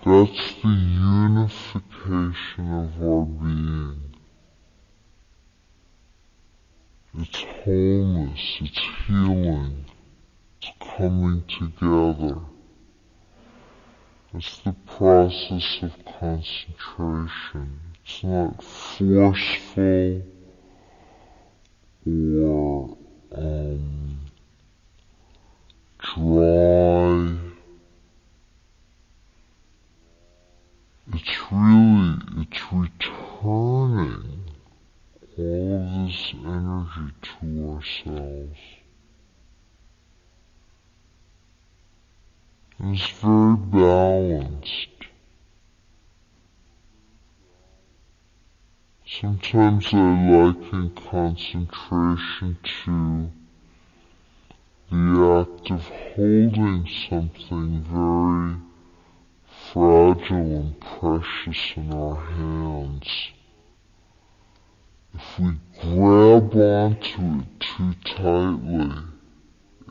That's 0.09 0.55
the 0.62 0.68
unification 0.70 2.66
of 2.72 3.02
our 3.02 3.26
being. 3.26 4.14
It's 7.18 7.43
wholeness, 7.62 8.59
it's 8.62 8.80
healing, 9.06 9.85
it's 10.62 10.72
coming 10.97 11.44
together. 11.47 12.39
It's 14.32 14.56
the 14.60 14.74
process 14.86 15.82
of 15.82 15.93
concentration. 16.18 17.80
It's 18.02 18.24
not 18.24 18.64
forceful 18.64 20.22
or 22.06 22.97
um, 23.36 24.20
dry. 25.98 27.48
It's 31.20 31.36
really, 31.51 32.16
it's 32.43 32.62
returning 32.73 34.45
all 35.36 36.07
this 36.07 36.32
energy 36.45 37.12
to 37.23 37.74
ourselves. 37.74 38.61
And 42.78 42.95
it's 42.95 43.11
very 43.11 43.57
balanced. 43.57 44.89
Sometimes 49.05 49.93
I 49.93 50.31
liken 50.31 50.90
concentration 51.11 52.59
to 52.85 53.31
the 54.93 55.47
act 55.51 55.70
of 55.73 55.82
holding 56.15 56.89
something 57.11 57.82
very 57.82 58.68
fragile 59.73 60.57
and 60.57 60.81
precious 60.81 61.73
in 61.77 61.93
our 61.93 62.16
hands 62.16 63.31
if 65.15 65.39
we 65.40 65.53
grab 65.81 66.55
onto 66.55 67.40
it 67.40 67.61
too 67.61 67.95
tightly, 68.05 68.93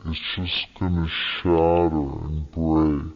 it's 0.06 0.20
just 0.36 0.68
gonna 0.78 1.06
shatter 1.08 1.90
and 1.90 2.50
break. 2.50 3.12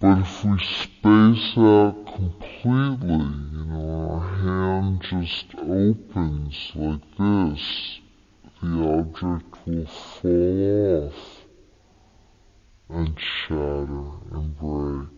But 0.00 0.18
if 0.20 0.44
we 0.44 0.58
space 0.58 1.58
out 1.58 1.96
completely, 2.14 3.26
you 3.52 3.64
know, 3.66 4.10
our 4.10 4.20
hand 4.38 5.02
just 5.02 5.54
opens 5.54 6.72
like 6.74 7.02
this, 7.18 8.00
the 8.62 8.98
object 8.98 9.66
will 9.66 9.86
fall 9.86 11.08
off 11.08 11.37
and 12.90 13.18
shatter 13.18 14.10
and 14.32 14.58
break. 14.58 15.08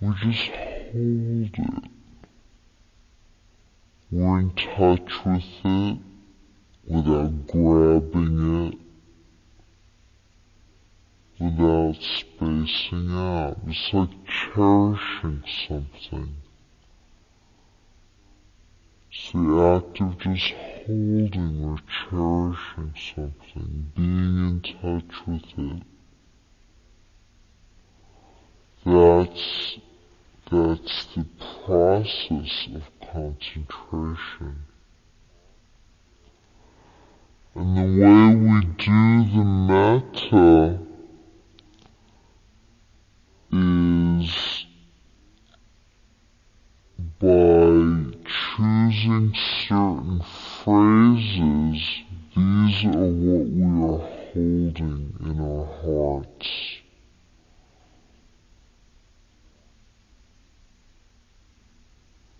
We 0.00 0.14
just 0.20 0.50
hold 0.50 1.54
it. 1.54 1.90
We're 4.10 4.40
in 4.40 4.50
touch 4.50 5.24
with 5.24 5.44
it 5.64 5.98
without 6.86 7.46
grabbing 7.46 8.66
it, 8.66 8.78
without 11.38 11.96
spacing 12.02 13.10
out. 13.12 13.58
It's 13.66 13.94
like 13.94 14.10
cherishing 14.26 15.44
something. 15.68 16.34
It's 19.12 19.32
the 19.32 19.82
act 19.82 20.00
of 20.00 20.18
just 20.18 20.52
holding 20.86 21.64
or 21.64 21.78
cherishing 22.10 22.94
something, 23.14 23.92
being 23.94 24.36
in 24.36 24.60
touch 24.62 25.26
with 25.26 25.58
it. 25.58 25.82
That's 28.84 29.78
that's 30.50 31.04
the 31.14 31.24
process 31.64 32.68
of 32.74 32.82
concentration. 33.00 34.64
And 37.54 37.76
the 37.76 37.82
way 38.02 38.34
we 38.34 38.60
do 38.76 39.24
the 39.30 39.44
metta 39.44 40.78
is 43.52 44.66
by 47.20 48.18
choosing 48.26 49.34
certain 49.68 50.22
phrases. 50.64 51.82
These 52.34 52.84
are 52.86 53.12
what 53.14 53.46
we 53.46 53.62
are 53.62 53.98
holding 54.32 55.14
in 55.20 55.40
our 55.40 55.66
hearts. 55.82 56.81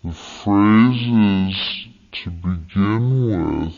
The 0.05 0.13
phrases 0.13 1.87
to 2.11 2.31
begin 2.31 3.27
with 3.29 3.75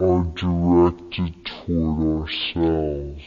are 0.00 0.24
directed 0.34 1.46
toward 1.46 2.28
ourselves. 2.28 3.22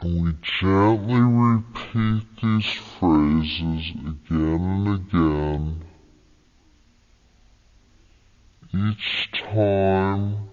And 0.00 0.22
we 0.22 0.32
gently 0.60 1.20
repeat 1.20 1.76
repeat 1.96 2.26
these 2.42 2.72
phrases 2.72 3.90
again 3.90 4.60
and 4.60 4.88
again, 4.94 5.84
each 8.74 9.30
time 9.32 10.48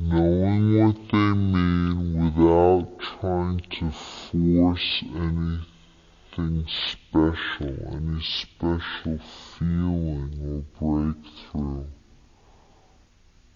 knowing 0.00 0.78
what 0.78 0.96
they 1.10 1.32
mean 1.34 2.34
without 2.36 2.88
trying 3.00 3.60
to 3.70 3.90
force 3.90 5.02
anything 5.14 6.66
special, 6.68 7.74
any 7.92 8.22
special 8.22 9.18
feeling 9.58 10.64
or 10.80 11.12
breakthrough. 11.12 11.84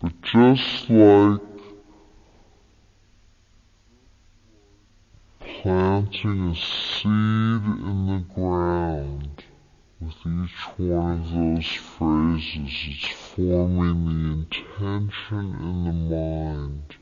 But 0.01 0.21
just 0.23 0.91
like 0.91 1.41
planting 5.39 6.51
a 6.51 6.55
seed 6.57 7.09
in 7.09 8.07
the 8.07 8.35
ground 8.35 9.45
with 10.03 10.27
each 10.27 10.79
one 10.79 11.21
of 11.21 11.31
those 11.31 11.67
phrases, 11.67 12.73
it's 12.89 13.09
forming 13.35 14.05
the 14.05 14.33
intention 14.33 15.55
in 15.61 15.85
the 15.85 16.17
mind. 16.17 16.97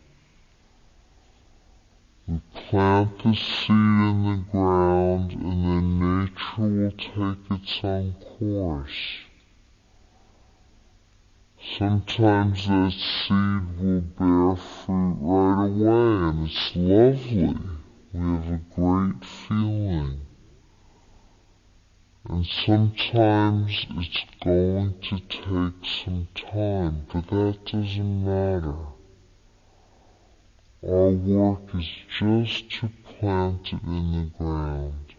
We 2.27 2.41
plant 2.55 3.23
the 3.23 3.35
seed 3.35 3.71
in 3.71 4.25
the 4.25 4.45
ground 4.53 5.33
and 5.33 5.65
then 5.65 6.25
nature 6.25 6.59
will 6.59 6.91
take 6.91 7.51
its 7.51 7.81
own 7.83 8.15
course. 8.39 9.25
Sometimes 11.79 12.67
that 12.67 12.93
seed 12.93 13.79
will 13.79 14.01
bear 14.01 14.57
fruit 14.57 15.17
right 15.21 15.67
away 15.67 16.29
and 16.29 16.47
it's 16.47 16.77
lovely. 16.77 17.57
We 18.13 18.21
have 18.21 18.53
a 18.53 18.61
great 18.75 19.25
feeling. 19.25 20.21
And 22.31 22.47
sometimes 22.47 23.87
it's 23.91 24.25
going 24.45 24.95
to 25.03 25.19
take 25.19 25.85
some 25.85 26.29
time, 26.37 27.05
but 27.13 27.27
that 27.27 27.59
doesn't 27.65 28.25
matter. 28.25 28.77
Our 30.87 31.11
work 31.11 31.75
is 31.75 31.89
just 32.21 32.71
to 32.75 32.91
plant 33.03 33.73
it 33.73 33.83
in 33.83 34.13
the 34.13 34.31
ground. 34.39 35.15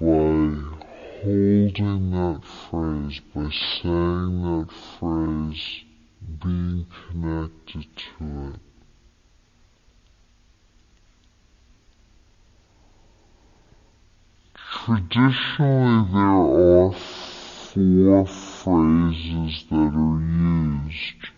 By 0.00 0.76
holding 1.22 2.10
that 2.10 2.40
phrase, 2.44 3.20
by 3.32 3.50
saying 3.80 4.42
that 4.42 4.72
phrase, 4.72 5.84
being 6.42 6.84
connected 7.06 7.86
to 8.18 8.54
it. 8.54 8.67
Traditionally, 14.88 16.08
there 16.14 16.80
are 16.80 16.92
four 16.94 18.24
phrases 18.24 19.66
that 19.68 19.92
are 19.94 20.20
used, 20.22 21.28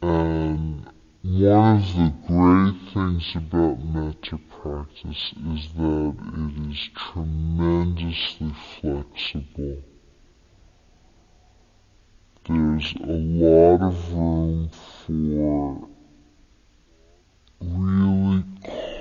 and 0.00 0.86
one 1.24 1.76
of 1.76 1.96
the 1.96 2.12
great 2.28 2.78
things 2.92 3.34
about 3.34 3.84
metta 3.84 4.38
practice 4.48 5.34
is 5.54 5.72
that 5.74 6.14
it 6.36 6.70
is 6.70 6.88
tremendously 6.94 8.54
flexible. 8.80 9.82
There's 12.46 12.94
a 13.00 13.18
lot 13.42 13.82
of 13.88 14.12
room 14.12 14.68
for 14.68 15.88
really 17.60 18.44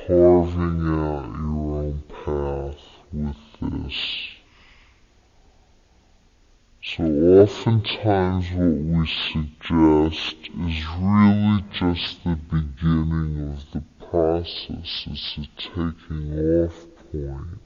carving 0.07 0.82
out 0.82 1.30
your 1.38 1.76
own 1.78 2.02
path 2.26 2.84
with 3.11 3.52
this. 3.69 4.27
So 6.84 7.03
oftentimes 7.06 8.52
what 8.52 8.76
we 8.76 9.07
suggest 9.31 10.35
is 10.68 10.85
really 10.99 11.64
just 11.72 12.23
the 12.23 12.35
beginning 12.35 13.53
of 13.53 13.72
the 13.72 13.84
process. 14.10 15.07
It's 15.10 15.38
a 15.38 15.48
taking 15.57 16.64
off 16.64 16.85
point. 17.11 17.60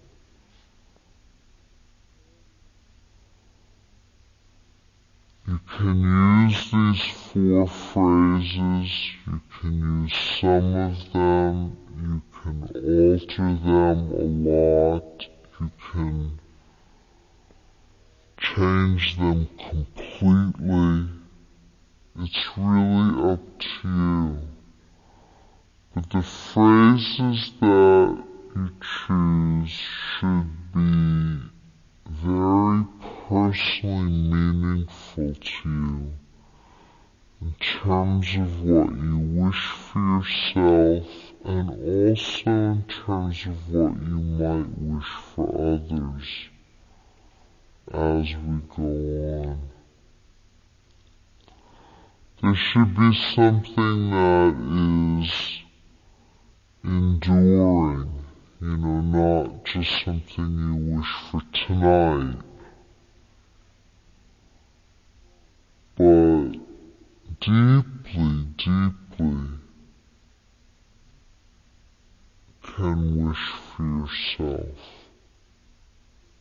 You 5.48 5.60
can 5.78 6.50
use 6.50 6.72
these 6.72 7.06
four 7.32 7.68
phrases, 7.68 8.92
you 9.26 9.40
can 9.60 10.04
use 10.04 10.14
some 10.42 10.76
of 10.76 11.14
them, 11.14 11.78
you 12.02 12.22
can 12.44 12.64
alter 12.76 13.50
them 13.64 14.00
a 14.12 14.26
lot, 14.50 15.28
you 15.60 15.72
can 15.92 16.40
change 18.38 19.18
them 19.18 19.50
completely. 19.70 21.10
It's 22.20 22.48
really 22.58 23.32
up 23.32 23.60
to 23.60 23.88
you. 23.88 24.38
But 25.96 26.10
the 26.12 26.22
phrases 26.22 27.52
that 27.60 28.24
you 28.56 28.70
choose 28.82 29.70
should 29.70 30.72
be 30.74 31.50
very 32.06 32.86
personally 33.28 34.12
meaningful 34.12 35.34
to 35.34 35.70
you 35.70 36.14
in 37.42 37.56
terms 37.60 38.28
of 38.36 38.62
what 38.64 38.92
you 38.92 39.18
wish 39.18 39.68
for 39.68 40.00
yourself 40.00 41.06
and 41.48 41.70
also 41.70 42.52
in 42.52 42.84
terms 42.90 43.46
of 43.46 43.74
what 43.74 43.94
you 44.02 44.20
might 44.20 44.68
wish 44.78 45.08
for 45.34 45.48
others 45.48 46.50
as 47.90 48.36
we 48.36 48.60
go 48.76 48.84
on. 48.84 49.62
There 52.42 52.54
should 52.54 52.94
be 52.94 53.14
something 53.34 54.12
that 54.12 55.24
is 55.24 55.62
enduring, 56.84 58.26
you 58.60 58.78
know, 58.78 59.02
not 59.02 59.64
just 59.64 60.04
something 60.04 60.52
you 60.60 60.98
wish 60.98 61.14
for 61.32 61.42
tonight, 61.66 62.42
but 65.96 66.60
deeply, 67.40 68.48
deeply 68.58 69.67
can 72.78 73.28
wish 73.28 73.48
for 73.76 73.84
yourself, 73.84 74.78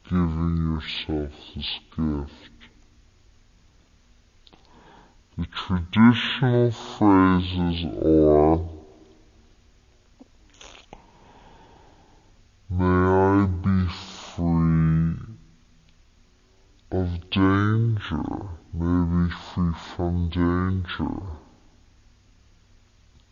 giving 0.05 0.57
yourself 0.69 1.33
this 1.55 1.81
gift. 1.97 2.59
The 5.39 5.47
traditional 5.47 6.71
phrases 6.73 7.85
are 8.05 8.61
May 12.69 12.85
I 12.85 13.47
be 13.47 13.87
free 14.35 15.17
of 16.93 17.31
danger. 17.31 18.25
May 18.75 19.05
be 19.11 19.31
free 19.31 19.73
from 19.97 20.29
danger. 20.29 21.17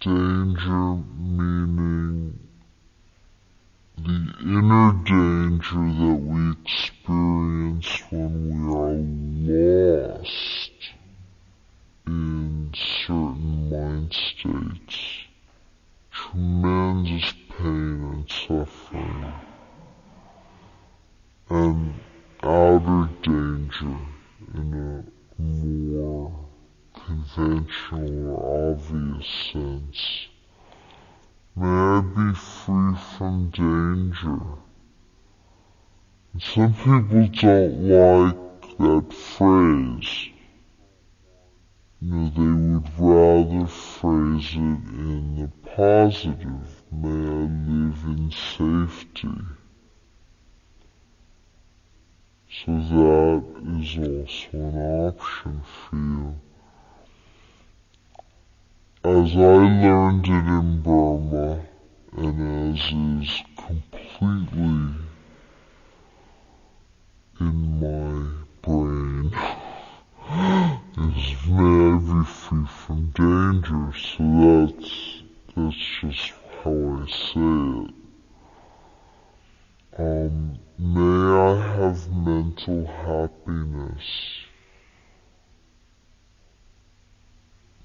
Danger 0.00 0.94
meaning 1.18 2.38
the 3.96 4.34
inner 4.42 4.92
danger 5.04 5.76
that 5.76 6.20
we 6.20 6.52
experience 6.62 8.02
when 8.10 8.34
we 8.50 8.74
are 8.74 10.18
lost 10.18 10.72
in 12.06 12.72
certain 12.74 13.70
mind 13.70 14.12
states. 14.12 14.98
Tremendous 16.10 17.32
pain 17.50 18.02
and 18.12 18.30
suffering. 18.30 19.32
And 21.50 21.94
outer 22.42 23.08
danger 23.22 23.96
in 24.54 25.04
a 25.38 25.40
more 25.42 26.32
conventional 26.94 28.30
or 28.30 28.72
obvious 28.72 29.26
sense. 29.52 30.33
May 31.56 31.66
I 31.68 32.00
be 32.00 32.34
free 32.34 32.96
from 33.16 33.50
danger. 33.50 34.40
And 36.32 36.42
some 36.42 36.74
people 36.74 37.28
don't 37.28 37.88
like 37.88 38.78
that 38.78 39.12
phrase. 39.12 40.30
You 42.00 42.10
know, 42.10 42.28
they 42.34 42.52
would 42.72 42.90
rather 42.98 43.66
phrase 43.68 44.50
it 44.50 44.56
in 44.56 45.36
the 45.40 45.48
positive. 45.76 46.82
May 46.90 47.08
I 47.08 47.46
live 47.46 48.02
in 48.04 48.32
safety. 48.32 49.28
So 52.50 52.72
that 52.72 53.44
is 53.78 53.90
also 53.98 54.58
an 54.58 54.76
option 55.08 55.62
for 55.62 55.96
you. 55.96 56.34
As 59.04 59.36
I 59.36 59.38
learned 59.38 60.24
it 60.24 60.30
in 60.30 60.80
Burma, 60.82 61.13
as 62.40 62.92
is 62.92 63.42
completely 63.56 64.94
in 67.40 67.80
my 67.80 68.30
brain 68.62 69.32
is 70.98 71.34
be 71.46 72.24
free 72.24 72.66
from 72.66 73.10
danger. 73.14 73.92
So 73.98 74.22
that's 74.66 75.22
that's 75.54 75.76
just 76.00 76.32
how 76.62 76.72
I 76.72 77.06
say 77.06 77.84
it. 77.84 77.94
Um, 79.96 80.58
may 80.78 81.00
I 81.00 81.76
have 81.76 82.10
mental 82.10 82.86
happiness. 82.86 84.06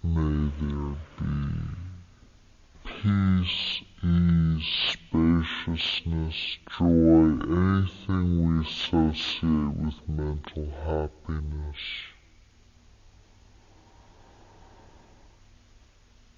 May 0.03 0.49
there 0.59 0.95
be 1.19 1.88
peace, 3.01 3.81
ease, 4.03 4.91
spaciousness, 4.91 6.57
joy, 6.77 7.29
anything 7.47 8.27
we 8.43 8.65
associate 8.65 9.75
with 9.77 9.95
mental 10.07 10.67
happiness. 10.85 11.77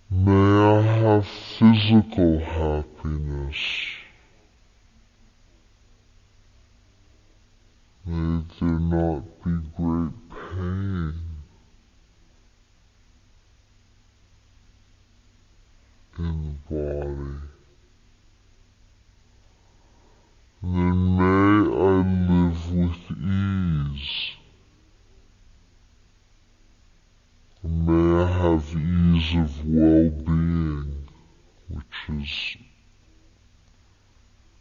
May 0.09 0.31
I 0.31 0.81
have 0.81 1.27
physical 1.27 2.39
happiness. 2.39 3.55
May 8.05 8.43
there 8.59 8.79
not 8.79 9.23
be 9.43 9.51
great 9.75 10.29
pain. 10.29 11.30
In 16.17 16.57
the 16.69 16.75
body. 16.75 17.37
Then 20.63 21.17
may 21.17 21.75
I 21.75 22.01
live 22.29 22.71
with 22.73 23.17
ease. 23.17 24.31
May 27.63 28.23
I 28.23 28.27
have 28.27 28.75
ease 28.75 29.35
of 29.35 29.65
well-being, 29.67 31.07
which 31.69 31.99
is 32.09 32.57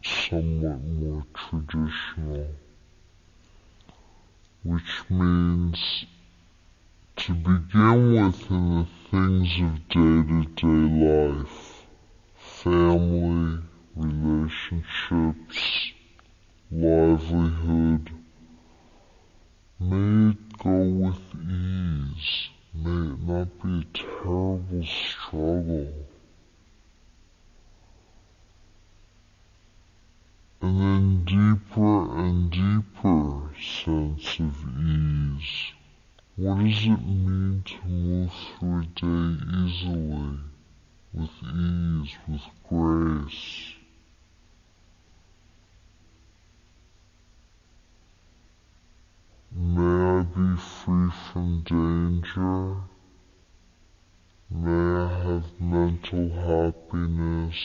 somewhat 0.03 0.83
more 0.85 1.25
traditional, 1.35 2.47
which 4.63 5.11
means 5.11 6.07
to 7.21 7.35
begin 7.35 8.15
with 8.15 8.51
in 8.51 8.79
the 8.79 8.87
things 9.11 9.53
of 9.61 9.89
day-to-day 9.91 10.89
life, 11.05 11.85
family, 12.35 13.59
relationships, 13.95 15.93
livelihood, 16.73 18.11
may 19.79 20.31
it 20.31 20.59
go 20.59 20.79
with 20.81 21.21
ease. 21.47 22.49
May 22.73 23.13
it 23.13 23.21
not 23.21 23.49
be 23.63 23.81
a 23.81 23.85
terrible 23.99 24.85
struggle. 24.87 25.93
And 30.63 30.81
then 30.81 31.25
deeper 31.27 32.19
and 32.19 32.51
deeper 32.51 33.51
sense 33.61 34.41
of 34.41 34.57
ease. 34.83 35.80
What 36.41 36.57
does 36.57 36.85
it 36.87 36.89
mean 36.89 37.63
to 37.67 37.87
move 37.87 38.33
through 38.59 38.81
a 38.81 38.85
day 38.85 39.45
easily, 39.59 40.39
with 41.13 41.29
ease, 41.55 42.17
with 42.27 42.41
grace? 42.67 43.75
May 49.55 49.83
I 49.83 50.23
be 50.23 50.57
free 50.57 51.11
from 51.31 51.63
danger. 51.67 52.77
May 54.51 54.99
I 54.99 55.09
have 55.25 55.61
mental 55.61 56.31
happiness. 56.31 57.61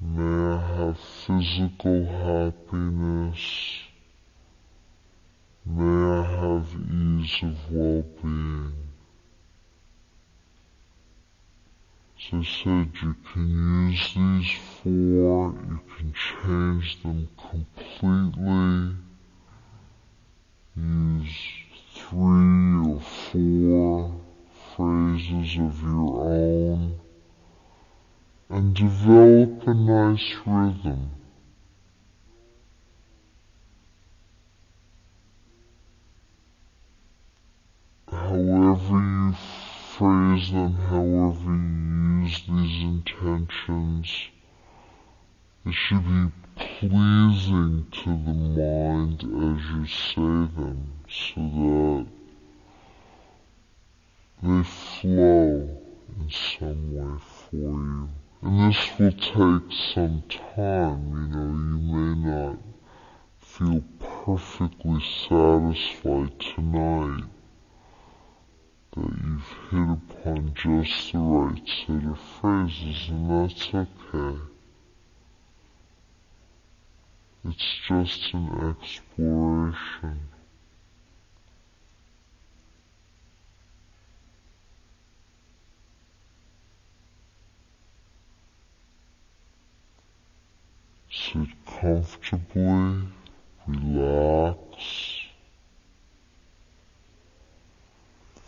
May 0.00 0.56
I 0.56 0.76
have 0.76 0.98
physical 0.98 2.04
happiness. 2.04 3.91
May 5.64 5.84
I 5.84 6.22
have 6.24 6.74
ease 6.90 7.38
of 7.44 7.72
well-being. 7.72 8.72
As 12.18 12.24
I 12.32 12.42
said, 12.42 12.90
you 13.00 13.14
can 13.32 13.90
use 13.90 14.14
these 14.14 14.58
four, 14.82 15.54
you 15.54 15.80
can 15.96 16.12
change 16.14 17.02
them 17.02 17.28
completely. 17.38 18.96
Use 20.76 21.36
three 21.94 22.90
or 22.90 23.00
four 23.00 24.20
phrases 24.74 25.58
of 25.58 25.82
your 25.82 26.24
own 26.24 26.98
and 28.48 28.74
develop 28.74 29.68
a 29.68 29.74
nice 29.74 30.34
rhythm. 30.44 31.21
However 38.12 39.00
you 39.00 39.32
phrase 39.96 40.52
them, 40.52 40.74
however 40.74 41.50
you 41.50 42.22
use 42.24 42.42
these 42.46 42.82
intentions, 42.82 44.28
it 45.64 45.72
should 45.72 46.04
be 46.04 46.30
pleasing 46.56 47.86
to 47.90 48.10
the 48.10 48.34
mind 48.34 49.22
as 49.22 49.64
you 49.72 49.86
say 49.86 50.52
them 50.56 50.92
so 51.08 51.40
that 51.40 52.06
they 54.42 54.62
flow 54.62 55.68
in 56.18 56.30
some 56.30 56.94
way 56.94 57.18
for 57.18 57.56
you. 57.56 58.08
And 58.42 58.72
this 58.72 58.98
will 58.98 59.12
take 59.12 59.72
some 59.94 60.22
time, 60.28 61.02
you 61.14 61.26
know, 61.28 61.50
you 61.64 61.78
may 61.94 62.30
not 62.30 62.58
feel 63.40 63.82
perfectly 63.98 65.00
satisfied 65.00 66.38
tonight 66.40 67.24
that 68.96 69.10
you've 69.24 69.54
hit 69.70 69.88
upon 69.90 70.52
just 70.54 71.12
the 71.12 71.18
right 71.18 71.68
set 71.86 72.04
of 72.10 72.18
phrases, 72.40 73.08
and 73.08 73.30
that's 73.30 73.74
okay. 73.74 74.38
It's 77.44 77.74
just 77.88 78.34
an 78.34 78.76
exploration. 78.80 80.20
Sit 91.10 91.48
comfortably, 91.66 93.08
relax. 93.66 95.21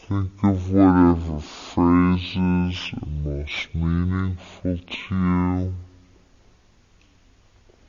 Think 0.08 0.32
of 0.42 0.70
whatever 0.70 1.40
phrases 1.40 2.92
are 2.92 3.08
most 3.24 3.74
meaningful 3.74 4.76
to 4.76 5.14
you 5.14 5.74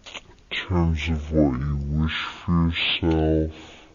in 0.07 0.49
terms 0.49 1.09
of 1.09 1.31
what 1.33 1.59
you 1.59 1.75
wish 1.89 2.23
for 2.23 2.71
yourself. 3.01 3.87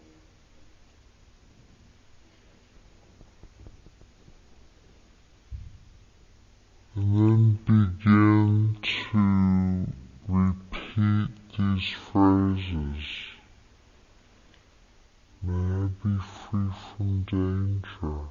And 6.95 7.15
then 7.17 7.59
begin 7.65 8.77
to 8.83 9.87
repeat 10.27 11.31
these 11.57 11.89
phrases. 11.89 13.30
May 15.43 15.53
I 15.53 15.87
be 16.03 16.17
free 16.19 16.69
from 16.95 17.23
danger. 17.23 18.27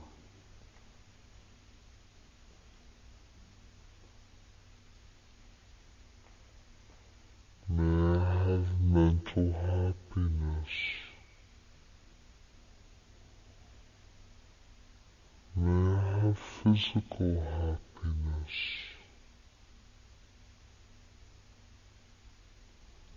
May 7.69 8.17
I 8.17 8.45
have 8.45 8.81
mental 8.81 9.53
happiness. 9.53 10.69
May 15.57 15.95
I 15.97 16.19
have 16.21 16.39
physical 16.39 17.43
happiness. 17.43 18.55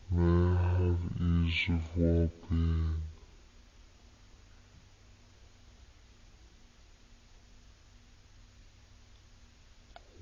May 0.10 0.57
I 0.57 0.78
have 0.80 0.99
ease 1.22 1.70
of 1.70 1.98
well-being. 1.98 3.12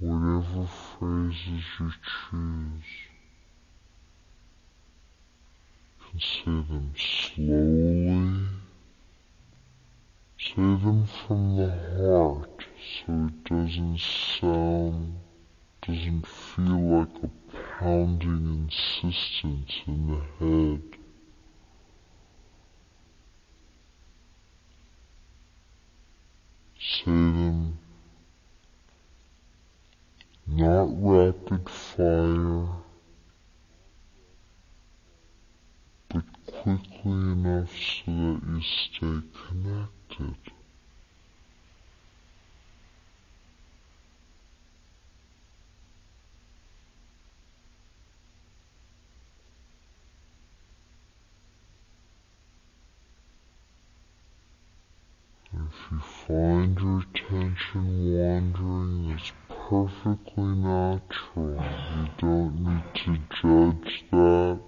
Whatever 0.02 0.66
phrases 0.66 1.64
you 1.80 1.92
choose. 2.02 2.92
You 6.00 6.06
can 6.10 6.20
say 6.20 6.44
them 6.46 6.94
slowly. 6.98 8.48
Say 10.40 10.56
them 10.56 11.06
from 11.06 11.56
the 11.56 11.70
heart 11.70 12.66
so 13.06 13.14
it 13.28 13.44
doesn't 13.44 14.00
sound, 14.00 15.20
doesn't 15.86 16.26
feel 16.26 16.82
like 16.82 17.24
a 17.24 17.30
pounding 17.80 18.68
insistence 18.72 19.82
in 19.86 20.08
the 20.08 20.22
head. 20.40 20.82
Say 26.80 27.06
them 27.06 27.78
not 30.54 30.90
rapid 31.00 31.70
fire, 31.70 32.68
but 36.10 36.24
quickly 36.46 36.90
enough 37.06 37.72
so 37.72 38.12
that 38.12 38.42
you 38.46 38.62
stay 38.62 39.22
connected. 39.48 40.36
If 55.54 55.92
you 55.92 56.00
find 56.00 56.80
your 56.80 57.00
attention 57.00 58.16
wandering, 58.16 59.10
that's 59.10 59.32
perfectly 59.72 60.44
natural. 60.44 61.64
You 61.96 62.08
don't 62.18 62.60
need 62.60 62.84
to 62.94 63.18
judge 63.42 64.04
that. 64.12 64.60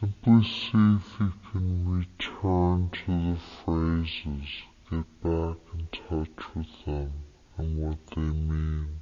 Simply 0.00 0.42
see 0.42 0.96
if 0.96 1.20
you 1.20 1.32
can 1.52 2.02
return 2.02 2.90
to 2.90 3.06
the 3.06 3.38
phrases, 3.64 4.48
get 4.90 5.06
back 5.22 5.58
in 5.74 5.88
touch 5.92 6.56
with 6.56 6.84
them 6.86 7.12
and 7.56 7.78
what 7.78 7.98
they 8.16 8.20
mean. 8.22 9.00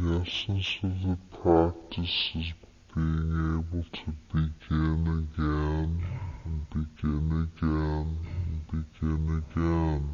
The 0.00 0.24
essence 0.48 0.78
of 0.82 1.02
the 1.02 1.18
practice 1.42 2.30
is 2.34 2.52
being 2.94 3.64
able 3.70 3.84
to 3.92 4.12
begin 4.32 5.28
again 5.36 6.04
and 6.44 6.70
begin 6.70 7.48
again 7.54 8.18
and 8.46 8.66
begin 8.66 9.44
again. 9.52 10.04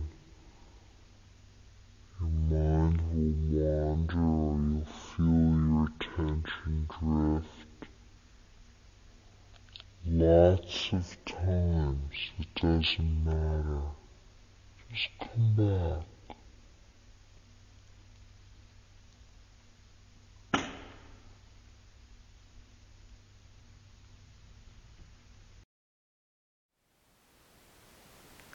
Your 2.20 2.30
mind 2.50 3.00
will 3.12 3.60
wander 3.60 4.18
or 4.18 4.58
you'll 4.58 4.84
feel 4.84 5.50
your 5.60 5.86
attention 5.86 6.88
drift. 6.98 7.80
Lots 10.06 10.92
of 10.92 11.24
times, 11.24 12.14
it 12.38 12.54
doesn't 12.56 13.24
matter. 13.24 13.82
Just 14.90 15.08
come 15.20 15.54
back. 15.56 16.13